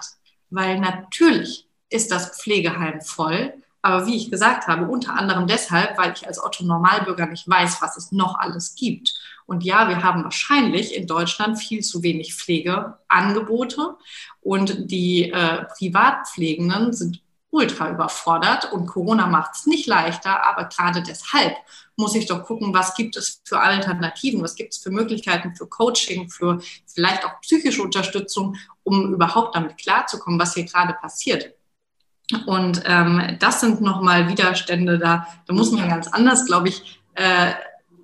weil 0.51 0.81
natürlich 0.81 1.69
ist 1.91 2.11
das 2.11 2.41
Pflegeheim 2.41 3.01
voll, 3.01 3.55
Aber 3.81 4.07
wie 4.07 4.17
ich 4.17 4.31
gesagt 4.31 4.67
habe, 4.67 4.91
unter 4.91 5.15
anderem 5.15 5.47
deshalb, 5.47 5.97
weil 5.99 6.13
ich 6.13 6.27
als 6.27 6.43
Otto 6.43 6.65
Normalbürger 6.65 7.27
nicht 7.27 7.49
weiß, 7.49 7.81
was 7.81 7.97
es 7.97 8.13
noch 8.13 8.39
alles 8.39 8.75
gibt. 8.75 9.15
Und 9.47 9.65
ja, 9.65 9.89
wir 9.89 10.03
haben 10.03 10.25
wahrscheinlich 10.25 10.95
in 10.95 11.07
Deutschland 11.07 11.59
viel 11.59 11.83
zu 11.83 12.03
wenig 12.03 12.35
Pflegeangebote 12.35 13.97
und 14.41 14.91
die 14.91 15.31
äh, 15.31 15.65
Privatpflegenden 15.77 16.93
sind 16.93 17.23
ultra 17.51 17.91
überfordert 17.91 18.73
und 18.73 18.87
Corona 18.87 19.27
macht 19.27 19.55
es 19.55 19.67
nicht 19.67 19.87
leichter, 19.87 20.47
aber 20.47 20.65
gerade 20.65 21.03
deshalb 21.03 21.57
muss 21.97 22.15
ich 22.15 22.27
doch 22.27 22.45
gucken, 22.45 22.75
was 22.75 22.95
gibt 22.95 23.17
es 23.17 23.41
für 23.45 23.61
Alternativen, 23.61 24.43
was 24.43 24.55
gibt 24.55 24.75
es 24.75 24.79
für 24.79 24.91
Möglichkeiten 24.91 25.55
für 25.57 25.67
Coaching, 25.67 26.29
für 26.29 26.61
vielleicht 26.87 27.25
auch 27.25 27.41
psychische 27.41 27.83
Unterstützung, 27.83 28.57
um 28.85 29.15
überhaupt 29.15 29.57
damit 29.57 29.79
klarzukommen, 29.79 30.39
was 30.39 30.55
hier 30.55 30.65
gerade 30.65 30.93
passiert. 30.93 31.55
Und 32.47 32.83
ähm, 32.85 33.37
das 33.41 33.61
sind 33.61 33.81
nochmal 33.81 34.29
Widerstände, 34.29 34.99
da, 34.99 35.27
da 35.47 35.55
muss 35.55 35.73
man 35.73 35.89
ganz 35.89 36.09
anders, 36.09 36.45
glaube 36.45 36.69
ich, 36.69 37.01
äh, 37.15 37.55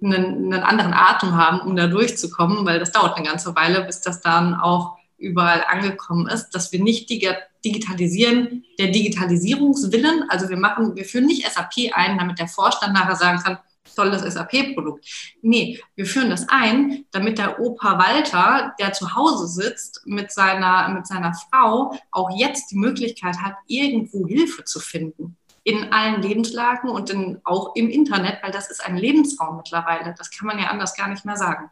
einen, 0.02 0.52
einen 0.52 0.62
anderen 0.62 0.94
Atem 0.94 1.37
haben, 1.37 1.61
um 1.61 1.76
da 1.76 1.87
durchzukommen, 1.87 2.64
weil 2.66 2.78
das 2.78 2.92
dauert 2.92 3.16
eine 3.16 3.26
ganze 3.26 3.54
Weile, 3.54 3.83
bis 3.83 4.00
das 4.00 4.20
dann 4.20 4.54
auch 4.54 4.96
überall 5.24 5.64
angekommen 5.68 6.28
ist, 6.28 6.50
dass 6.50 6.72
wir 6.72 6.82
nicht 6.82 7.10
digitalisieren, 7.10 8.64
der 8.78 8.88
Digitalisierungswillen, 8.88 10.24
also 10.28 10.48
wir 10.48 10.56
machen, 10.56 10.94
wir 10.94 11.04
führen 11.04 11.26
nicht 11.26 11.50
SAP 11.50 11.92
ein, 11.92 12.18
damit 12.18 12.38
der 12.38 12.48
Vorstand 12.48 12.94
nachher 12.94 13.16
sagen 13.16 13.40
kann, 13.40 13.58
tolles 13.94 14.22
SAP-Produkt. 14.22 15.06
Nee, 15.42 15.80
wir 15.94 16.06
führen 16.06 16.30
das 16.30 16.48
ein, 16.48 17.04
damit 17.10 17.38
der 17.38 17.60
Opa 17.60 17.98
Walter, 17.98 18.74
der 18.78 18.92
zu 18.92 19.14
Hause 19.14 19.46
sitzt 19.46 20.02
mit 20.04 20.32
seiner, 20.32 20.88
mit 20.88 21.06
seiner 21.06 21.32
Frau, 21.34 21.96
auch 22.10 22.30
jetzt 22.37 22.70
die 22.70 22.78
Möglichkeit 22.78 23.38
hat, 23.38 23.54
irgendwo 23.66 24.26
Hilfe 24.26 24.64
zu 24.64 24.80
finden. 24.80 25.37
In 25.62 25.92
allen 25.92 26.20
Lebenslagen 26.20 26.90
und 26.90 27.08
in, 27.08 27.40
auch 27.44 27.74
im 27.74 27.88
Internet, 27.88 28.42
weil 28.42 28.50
das 28.50 28.70
ist 28.70 28.84
ein 28.84 28.98
Lebensraum 28.98 29.56
mittlerweile. 29.56 30.14
Das 30.16 30.30
kann 30.30 30.46
man 30.46 30.58
ja 30.58 30.66
anders 30.66 30.94
gar 30.94 31.08
nicht 31.08 31.24
mehr 31.24 31.37
sagen. 31.37 31.70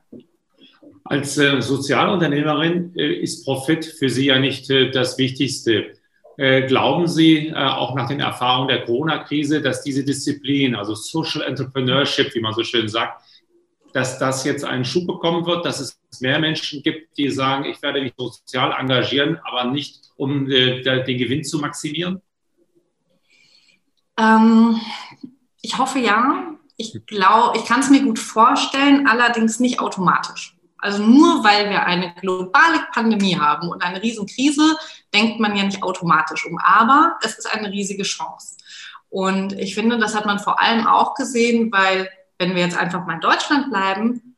Als 1.04 1.36
äh, 1.38 1.60
Sozialunternehmerin 1.60 2.94
äh, 2.96 3.14
ist 3.14 3.44
Profit 3.44 3.84
für 3.84 4.08
Sie 4.08 4.26
ja 4.26 4.38
nicht 4.38 4.70
äh, 4.70 4.90
das 4.90 5.18
Wichtigste. 5.18 5.94
Äh, 6.36 6.66
glauben 6.66 7.08
Sie, 7.08 7.48
äh, 7.48 7.54
auch 7.54 7.94
nach 7.94 8.08
den 8.08 8.20
Erfahrungen 8.20 8.68
der 8.68 8.84
Corona-Krise, 8.84 9.60
dass 9.60 9.82
diese 9.82 10.04
Disziplin, 10.04 10.74
also 10.74 10.94
Social 10.94 11.42
Entrepreneurship, 11.42 12.34
wie 12.34 12.40
man 12.40 12.54
so 12.54 12.62
schön 12.62 12.88
sagt, 12.88 13.22
dass 13.92 14.18
das 14.18 14.44
jetzt 14.44 14.64
einen 14.64 14.84
Schub 14.84 15.06
bekommen 15.06 15.44
wird, 15.44 15.66
dass 15.66 15.80
es 15.80 16.00
mehr 16.20 16.38
Menschen 16.38 16.82
gibt, 16.82 17.16
die 17.18 17.28
sagen, 17.30 17.64
ich 17.64 17.82
werde 17.82 18.00
mich 18.00 18.14
sozial 18.16 18.74
engagieren, 18.78 19.38
aber 19.44 19.70
nicht, 19.70 20.00
um 20.16 20.50
äh, 20.50 20.82
den 20.82 21.18
Gewinn 21.18 21.44
zu 21.44 21.58
maximieren? 21.58 22.22
Ähm, 24.18 24.80
ich 25.60 25.78
hoffe 25.78 25.98
ja. 25.98 26.48
Ich 26.76 27.04
glaube, 27.06 27.58
ich 27.58 27.64
kann 27.66 27.80
es 27.80 27.90
mir 27.90 28.02
gut 28.02 28.18
vorstellen, 28.18 29.06
allerdings 29.06 29.60
nicht 29.60 29.78
automatisch. 29.78 30.51
Also 30.83 31.01
nur 31.01 31.45
weil 31.45 31.71
wir 31.71 31.87
eine 31.87 32.12
globale 32.21 32.81
Pandemie 32.92 33.38
haben 33.38 33.68
und 33.68 33.83
eine 33.85 34.03
Riesenkrise, 34.03 34.77
denkt 35.14 35.38
man 35.38 35.55
ja 35.55 35.62
nicht 35.62 35.83
automatisch 35.83 36.45
um. 36.45 36.59
Aber 36.59 37.18
es 37.23 37.38
ist 37.38 37.47
eine 37.47 37.71
riesige 37.71 38.03
Chance. 38.03 38.57
Und 39.09 39.53
ich 39.53 39.77
finde, 39.77 39.99
das 39.99 40.16
hat 40.16 40.27
man 40.27 40.40
vor 40.40 40.61
allem 40.61 40.87
auch 40.87 41.14
gesehen, 41.14 41.71
weil 41.71 42.11
wenn 42.38 42.57
wir 42.57 42.62
jetzt 42.62 42.77
einfach 42.77 43.07
mal 43.07 43.14
in 43.14 43.21
Deutschland 43.21 43.71
bleiben, 43.71 44.35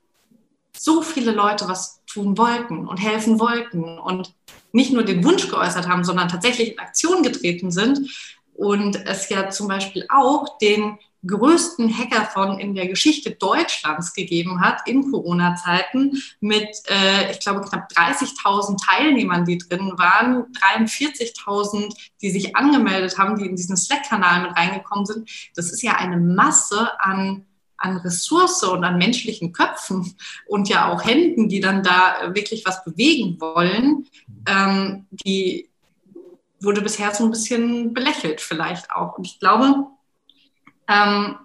so 0.76 1.00
viele 1.00 1.32
Leute 1.32 1.66
was 1.66 2.04
tun 2.04 2.36
wollten 2.36 2.86
und 2.86 2.98
helfen 2.98 3.40
wollten 3.40 3.98
und 3.98 4.34
nicht 4.72 4.92
nur 4.92 5.04
den 5.04 5.24
Wunsch 5.24 5.48
geäußert 5.48 5.88
haben, 5.88 6.04
sondern 6.04 6.28
tatsächlich 6.28 6.72
in 6.72 6.78
Aktion 6.78 7.22
getreten 7.22 7.70
sind. 7.70 8.10
Und 8.52 8.96
es 9.06 9.30
ja 9.30 9.48
zum 9.48 9.68
Beispiel 9.68 10.06
auch 10.10 10.58
den 10.58 10.98
größten 11.26 11.96
Hackathon 11.96 12.58
in 12.58 12.74
der 12.74 12.88
Geschichte 12.88 13.32
Deutschlands 13.32 14.12
gegeben 14.12 14.60
hat 14.60 14.86
in 14.86 15.10
Corona-Zeiten 15.10 16.22
mit, 16.40 16.68
äh, 16.88 17.30
ich 17.30 17.40
glaube, 17.40 17.62
knapp 17.62 17.90
30.000 17.92 18.76
Teilnehmern, 18.84 19.44
die 19.44 19.58
drin 19.58 19.92
waren, 19.96 20.46
43.000, 20.52 21.94
die 22.20 22.30
sich 22.30 22.56
angemeldet 22.56 23.18
haben, 23.18 23.38
die 23.38 23.46
in 23.46 23.56
diesen 23.56 23.76
Slack-Kanal 23.76 24.42
mit 24.42 24.56
reingekommen 24.56 25.06
sind. 25.06 25.30
Das 25.54 25.72
ist 25.72 25.82
ja 25.82 25.92
eine 25.96 26.18
Masse 26.18 26.90
an 27.00 27.46
an 27.76 27.98
Ressource 27.98 28.62
und 28.62 28.82
an 28.82 28.96
menschlichen 28.96 29.52
Köpfen 29.52 30.14
und 30.46 30.70
ja 30.70 30.90
auch 30.90 31.04
Händen, 31.04 31.48
die 31.50 31.60
dann 31.60 31.82
da 31.82 32.34
wirklich 32.34 32.64
was 32.64 32.82
bewegen 32.82 33.38
wollen, 33.40 34.06
ähm, 34.48 35.06
die 35.10 35.68
wurde 36.60 36.80
bisher 36.80 37.14
so 37.14 37.24
ein 37.24 37.30
bisschen 37.30 37.92
belächelt 37.92 38.40
vielleicht 38.40 38.90
auch. 38.90 39.18
Und 39.18 39.26
ich 39.26 39.38
glaube, 39.38 39.86
ähm, 40.88 41.36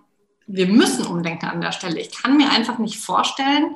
wir 0.48 0.68
müssen 0.68 1.06
umdenken 1.06 1.46
an 1.46 1.62
der 1.62 1.72
Stelle. 1.72 2.00
Ich 2.00 2.12
kann 2.12 2.38
mir 2.38 2.50
einfach 2.50 2.80
nicht 2.80 3.00
vorstellen, 3.00 3.76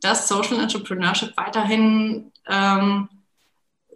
dass 0.00 0.28
Social 0.28 0.60
Entrepreneurship 0.60 1.36
weiterhin 1.36 2.32
ähm, 2.46 3.08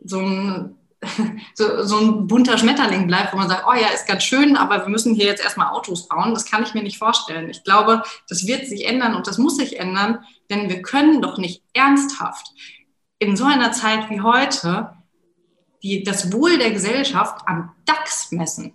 so, 0.05 0.21
ein, 0.21 0.77
so, 1.55 1.85
so 1.85 1.99
ein 1.99 2.27
bunter 2.27 2.59
Schmetterling 2.59 3.07
bleibt, 3.07 3.33
wo 3.33 3.39
man 3.39 3.49
sagt, 3.49 3.65
oh 3.69 3.73
ja, 3.73 3.89
ist 3.89 4.07
ganz 4.07 4.23
schön, 4.23 4.57
aber 4.57 4.83
wir 4.83 4.89
müssen 4.89 5.15
hier 5.15 5.27
jetzt 5.27 5.43
erstmal 5.43 5.69
Autos 5.69 6.09
bauen. 6.09 6.33
Das 6.35 6.45
kann 6.45 6.63
ich 6.63 6.75
mir 6.75 6.83
nicht 6.83 6.99
vorstellen. 6.99 7.51
Ich 7.51 7.65
glaube, 7.65 8.03
das 8.29 8.47
wird 8.47 8.67
sich 8.67 8.87
ändern 8.87 9.15
und 9.15 9.27
das 9.27 9.39
muss 9.39 9.57
sich 9.57 9.79
ändern, 9.79 10.25
denn 10.49 10.69
wir 10.69 10.83
können 10.83 11.23
doch 11.23 11.39
nicht 11.39 11.63
ernsthaft 11.73 12.47
in 13.19 13.37
so 13.37 13.45
einer 13.45 13.73
Zeit 13.73 14.11
wie 14.11 14.21
heute 14.21 14.93
die, 15.83 16.05
das 16.05 16.33
Wohl 16.33 16.59
der 16.59 16.71
Gesellschaft 16.71 17.43
am 17.47 17.73
DAX 17.85 18.31
messen. 18.31 18.75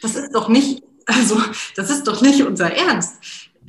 Das 0.00 0.14
ist 0.14 0.32
doch 0.32 0.48
nicht 0.48 0.82
also, 1.06 1.40
das 1.76 1.90
ist 1.90 2.06
doch 2.06 2.20
nicht 2.22 2.42
unser 2.42 2.72
Ernst. 2.72 3.14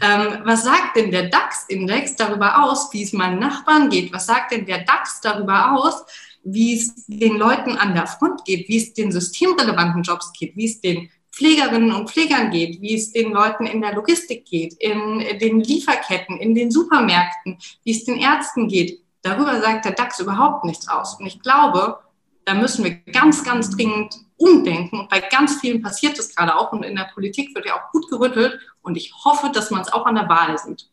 Ähm, 0.02 0.40
was 0.44 0.64
sagt 0.64 0.98
denn 0.98 1.12
der 1.12 1.30
DAX-Index 1.30 2.16
darüber 2.16 2.64
aus, 2.64 2.92
wie 2.92 3.04
es 3.04 3.14
meinen 3.14 3.40
Nachbarn 3.40 3.90
geht? 3.90 4.12
Was 4.12 4.26
sagt 4.26 4.52
denn 4.52 4.66
der 4.66 4.84
DAX 4.84 5.22
darüber 5.22 5.72
aus, 5.74 6.04
wie 6.44 6.78
es 6.78 7.06
den 7.08 7.38
Leuten 7.38 7.78
an 7.78 7.94
der 7.94 8.08
Front 8.08 8.44
geht, 8.46 8.68
wie 8.68 8.78
es 8.78 8.94
den 8.94 9.12
systemrelevanten 9.12 10.04
Jobs 10.04 10.32
geht, 10.34 10.56
wie 10.56 10.66
es 10.66 10.82
den 10.82 11.10
Pflegerinnen 11.32 11.92
und 11.92 12.10
Pflegern 12.10 12.52
geht, 12.52 12.82
wie 12.82 12.96
es 12.96 13.12
den 13.12 13.32
Leuten 13.32 13.66
in 13.66 13.82
der 13.82 13.94
Logistik 13.94 14.46
geht, 14.46 14.74
in 14.76 15.24
den 15.40 15.60
Lieferketten, 15.60 16.38
in 16.38 16.56
den 16.56 16.72
Supermärkten, 16.72 17.58
wie 17.84 17.92
es 17.92 18.06
den 18.06 18.18
Ärzten 18.18 18.68
geht. 18.68 19.02
Darüber 19.22 19.60
sagt 19.60 19.86
der 19.86 19.94
DAX 19.94 20.20
überhaupt 20.20 20.66
nichts 20.66 20.88
aus. 20.88 21.20
Und 21.20 21.26
ich 21.26 21.42
glaube, 21.42 22.00
da 22.46 22.54
müssen 22.54 22.84
wir 22.84 22.92
ganz, 23.12 23.44
ganz 23.44 23.70
dringend 23.72 24.16
umdenken. 24.38 25.00
Und 25.00 25.10
bei 25.10 25.22
ganz 25.22 25.60
vielen 25.60 25.82
passiert 25.82 26.18
das 26.18 26.36
gerade 26.36 26.56
auch. 26.56 26.72
Und 26.72 26.84
in 26.84 26.96
der 26.96 27.10
Politik 27.14 27.56
wird 27.56 27.66
ja 27.66 27.76
auch 27.76 27.92
gut 27.92 28.10
gerüttelt. 28.10 28.60
Und 28.82 28.98
ich 28.98 29.14
hoffe, 29.24 29.52
dass 29.54 29.72
man 29.72 29.82
es 29.82 29.92
auch 29.92 30.06
an 30.06 30.16
der 30.16 30.30
Wahl 30.30 30.58
sieht. 30.58 30.88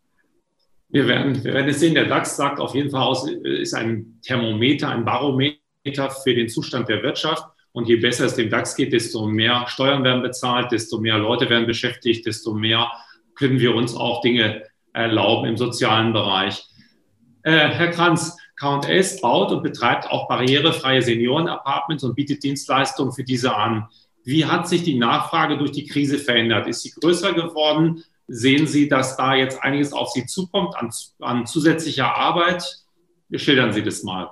Wir 0.88 1.06
werden, 1.08 1.42
wir 1.42 1.54
werden 1.54 1.68
es 1.68 1.80
sehen. 1.80 1.94
Der 1.94 2.06
DAX 2.06 2.36
sagt 2.36 2.60
auf 2.60 2.74
jeden 2.74 2.90
Fall 2.90 3.02
aus, 3.02 3.28
ist 3.28 3.74
ein 3.74 4.18
Thermometer, 4.22 4.88
ein 4.88 5.04
Barometer 5.04 6.10
für 6.22 6.34
den 6.34 6.48
Zustand 6.48 6.88
der 6.88 7.02
Wirtschaft. 7.02 7.44
Und 7.72 7.88
je 7.88 7.96
besser 7.96 8.26
es 8.26 8.34
dem 8.34 8.50
DAX 8.50 8.76
geht, 8.76 8.92
desto 8.92 9.26
mehr 9.26 9.64
Steuern 9.66 10.04
werden 10.04 10.22
bezahlt, 10.22 10.70
desto 10.70 10.98
mehr 10.98 11.16
Leute 11.16 11.48
werden 11.48 11.66
beschäftigt, 11.66 12.26
desto 12.26 12.52
mehr 12.52 12.90
können 13.34 13.58
wir 13.58 13.74
uns 13.74 13.94
auch 13.96 14.20
Dinge 14.20 14.62
erlauben 14.92 15.48
im 15.48 15.56
sozialen 15.56 16.12
Bereich. 16.12 16.62
Äh, 17.42 17.68
Herr 17.68 17.88
Kranz, 17.88 18.36
K&S 18.62 19.20
baut 19.20 19.50
und 19.50 19.64
betreibt 19.64 20.08
auch 20.08 20.28
barrierefreie 20.28 21.02
Senioren-Apartments 21.02 22.04
und 22.04 22.14
bietet 22.14 22.44
Dienstleistungen 22.44 23.12
für 23.12 23.24
diese 23.24 23.56
an. 23.56 23.88
Wie 24.22 24.46
hat 24.46 24.68
sich 24.68 24.84
die 24.84 24.96
Nachfrage 24.96 25.58
durch 25.58 25.72
die 25.72 25.84
Krise 25.84 26.16
verändert? 26.16 26.68
Ist 26.68 26.82
sie 26.82 26.92
größer 26.92 27.32
geworden? 27.32 28.04
Sehen 28.28 28.68
Sie, 28.68 28.88
dass 28.88 29.16
da 29.16 29.34
jetzt 29.34 29.60
einiges 29.64 29.92
auf 29.92 30.10
Sie 30.10 30.26
zukommt 30.26 30.76
an, 30.76 30.90
an 31.20 31.44
zusätzlicher 31.44 32.14
Arbeit? 32.14 32.84
Schildern 33.34 33.72
Sie 33.72 33.82
das 33.82 34.04
mal. 34.04 34.30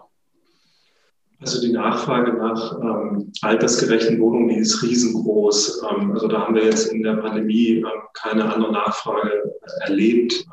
Also 1.41 1.61
die 1.61 1.73
Nachfrage 1.73 2.35
nach 2.35 2.79
ähm, 2.81 3.33
altersgerechten 3.43 4.21
Wohnungen, 4.21 4.51
die 4.51 4.57
ist 4.57 4.81
riesengroß. 4.81 5.83
Ähm, 5.91 6.13
also 6.13 6.29
da 6.29 6.43
haben 6.43 6.55
wir 6.55 6.65
jetzt 6.65 6.93
in 6.93 7.03
der 7.03 7.15
Pandemie 7.15 7.79
ähm, 7.79 7.85
keine 8.13 8.45
andere 8.45 8.71
Nachfrage 8.71 9.57
erlebt. 9.81 10.45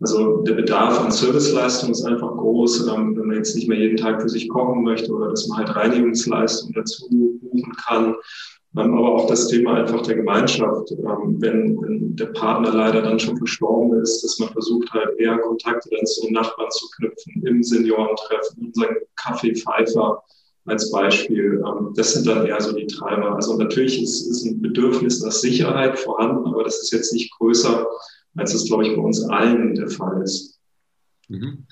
Also 0.00 0.42
der 0.42 0.54
Bedarf 0.54 1.00
an 1.00 1.10
Serviceleistung 1.10 1.90
ist 1.90 2.04
einfach 2.04 2.30
groß, 2.30 2.86
ähm, 2.86 3.16
wenn 3.16 3.26
man 3.26 3.36
jetzt 3.36 3.56
nicht 3.56 3.68
mehr 3.68 3.78
jeden 3.78 3.96
Tag 3.96 4.22
für 4.22 4.28
sich 4.28 4.48
kochen 4.48 4.84
möchte 4.84 5.12
oder 5.12 5.30
dass 5.30 5.48
man 5.48 5.58
halt 5.58 5.74
Reinigungsleistung 5.74 6.72
dazu 6.72 7.08
buchen 7.42 7.72
kann. 7.72 8.14
Ähm, 8.76 8.96
aber 8.96 9.14
auch 9.14 9.26
das 9.26 9.48
Thema 9.48 9.74
einfach 9.74 10.02
der 10.02 10.16
Gemeinschaft, 10.16 10.92
ähm, 10.92 11.36
wenn, 11.40 11.80
wenn 11.80 12.14
der 12.14 12.26
Partner 12.26 12.72
leider 12.72 13.02
dann 13.02 13.18
schon 13.18 13.36
verstorben 13.38 14.00
ist, 14.00 14.22
dass 14.22 14.38
man 14.38 14.50
versucht 14.50 14.92
halt 14.92 15.18
eher 15.18 15.38
Kontakte 15.38 15.88
dann 15.90 16.06
zu 16.06 16.26
den 16.26 16.34
Nachbarn 16.34 16.70
zu 16.70 16.86
knüpfen, 16.96 17.42
im 17.44 17.62
Seniorentreffen, 17.62 18.66
in 18.66 18.74
seinem 18.74 18.98
Kaffee 19.16 19.54
Pfeifer 19.54 20.22
als 20.66 20.92
Beispiel. 20.92 21.60
Das 21.96 22.12
sind 22.12 22.26
dann 22.26 22.46
eher 22.46 22.60
so 22.60 22.72
die 22.72 22.86
Treiber. 22.86 23.34
Also 23.34 23.56
natürlich 23.56 24.00
ist, 24.00 24.28
ist 24.30 24.44
ein 24.44 24.60
Bedürfnis 24.60 25.22
nach 25.22 25.32
Sicherheit 25.32 25.98
vorhanden, 25.98 26.46
aber 26.46 26.62
das 26.62 26.82
ist 26.82 26.92
jetzt 26.92 27.12
nicht 27.12 27.32
größer 27.38 27.86
als 28.36 28.54
es, 28.54 28.66
glaube 28.66 28.86
ich, 28.86 28.94
bei 28.94 29.02
uns 29.02 29.22
allen 29.28 29.74
der 29.74 29.88
Fall 29.88 30.22
ist. 30.22 30.60
Mhm. 31.28 31.66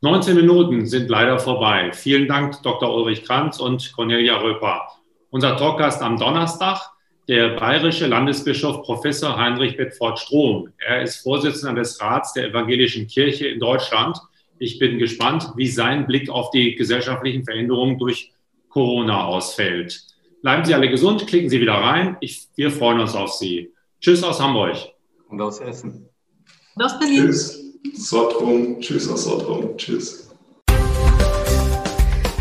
19 0.00 0.36
Minuten 0.36 0.86
sind 0.86 1.08
leider 1.08 1.38
vorbei. 1.38 1.90
Vielen 1.94 2.28
Dank, 2.28 2.62
Dr. 2.62 2.94
Ulrich 2.94 3.24
Kranz 3.24 3.58
und 3.58 3.92
Cornelia 3.94 4.36
Röper. 4.36 4.86
Unser 5.30 5.56
Talkgast 5.56 6.02
am 6.02 6.18
Donnerstag 6.18 6.94
der 7.26 7.56
bayerische 7.56 8.06
Landesbischof 8.06 8.82
Professor 8.82 9.36
Heinrich 9.36 9.76
Bedford-Strom. 9.76 10.68
Er 10.78 11.02
ist 11.02 11.22
Vorsitzender 11.22 11.80
des 11.80 12.00
Rats 12.00 12.34
der 12.34 12.48
Evangelischen 12.48 13.06
Kirche 13.06 13.48
in 13.48 13.60
Deutschland. 13.60 14.18
Ich 14.58 14.78
bin 14.78 14.98
gespannt, 14.98 15.50
wie 15.56 15.68
sein 15.68 16.06
Blick 16.06 16.28
auf 16.28 16.50
die 16.50 16.74
gesellschaftlichen 16.74 17.44
Veränderungen 17.44 17.98
durch 17.98 18.32
Corona 18.68 19.24
ausfällt. 19.24 20.02
Bleiben 20.42 20.64
Sie 20.64 20.74
alle 20.74 20.90
gesund, 20.90 21.26
klicken 21.26 21.48
Sie 21.48 21.60
wieder 21.60 21.74
rein. 21.74 22.18
Ich, 22.20 22.48
wir 22.56 22.70
freuen 22.70 23.00
uns 23.00 23.14
auf 23.14 23.32
Sie. 23.32 23.72
Tschüss 24.00 24.22
aus 24.22 24.40
Hamburg. 24.40 24.76
Und 25.34 25.42
aus 25.42 25.58
Essen. 25.58 26.08
Und 26.76 26.84
aus 26.84 26.96
Berlin. 26.96 27.24
Tschüss. 27.24 27.60
Sottrum. 27.96 28.78
Tschüss 28.78 29.08
aus 29.08 29.24
Sottrum. 29.24 29.76
Tschüss. 29.76 30.28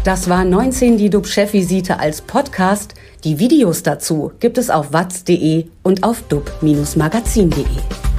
Das 0.04 0.30
war 0.30 0.46
19 0.46 1.00
die 1.00 1.10
DUB-Chefvisite 1.10 2.00
als 2.00 2.22
Podcast. 2.22 2.94
Die 3.24 3.40
Videos 3.40 3.82
dazu 3.82 4.32
gibt 4.40 4.60
es 4.60 4.70
auf 4.70 4.94
watz.de 4.94 5.66
und 5.82 6.04
auf 6.04 6.22
dub-magazin.de. 6.30 8.13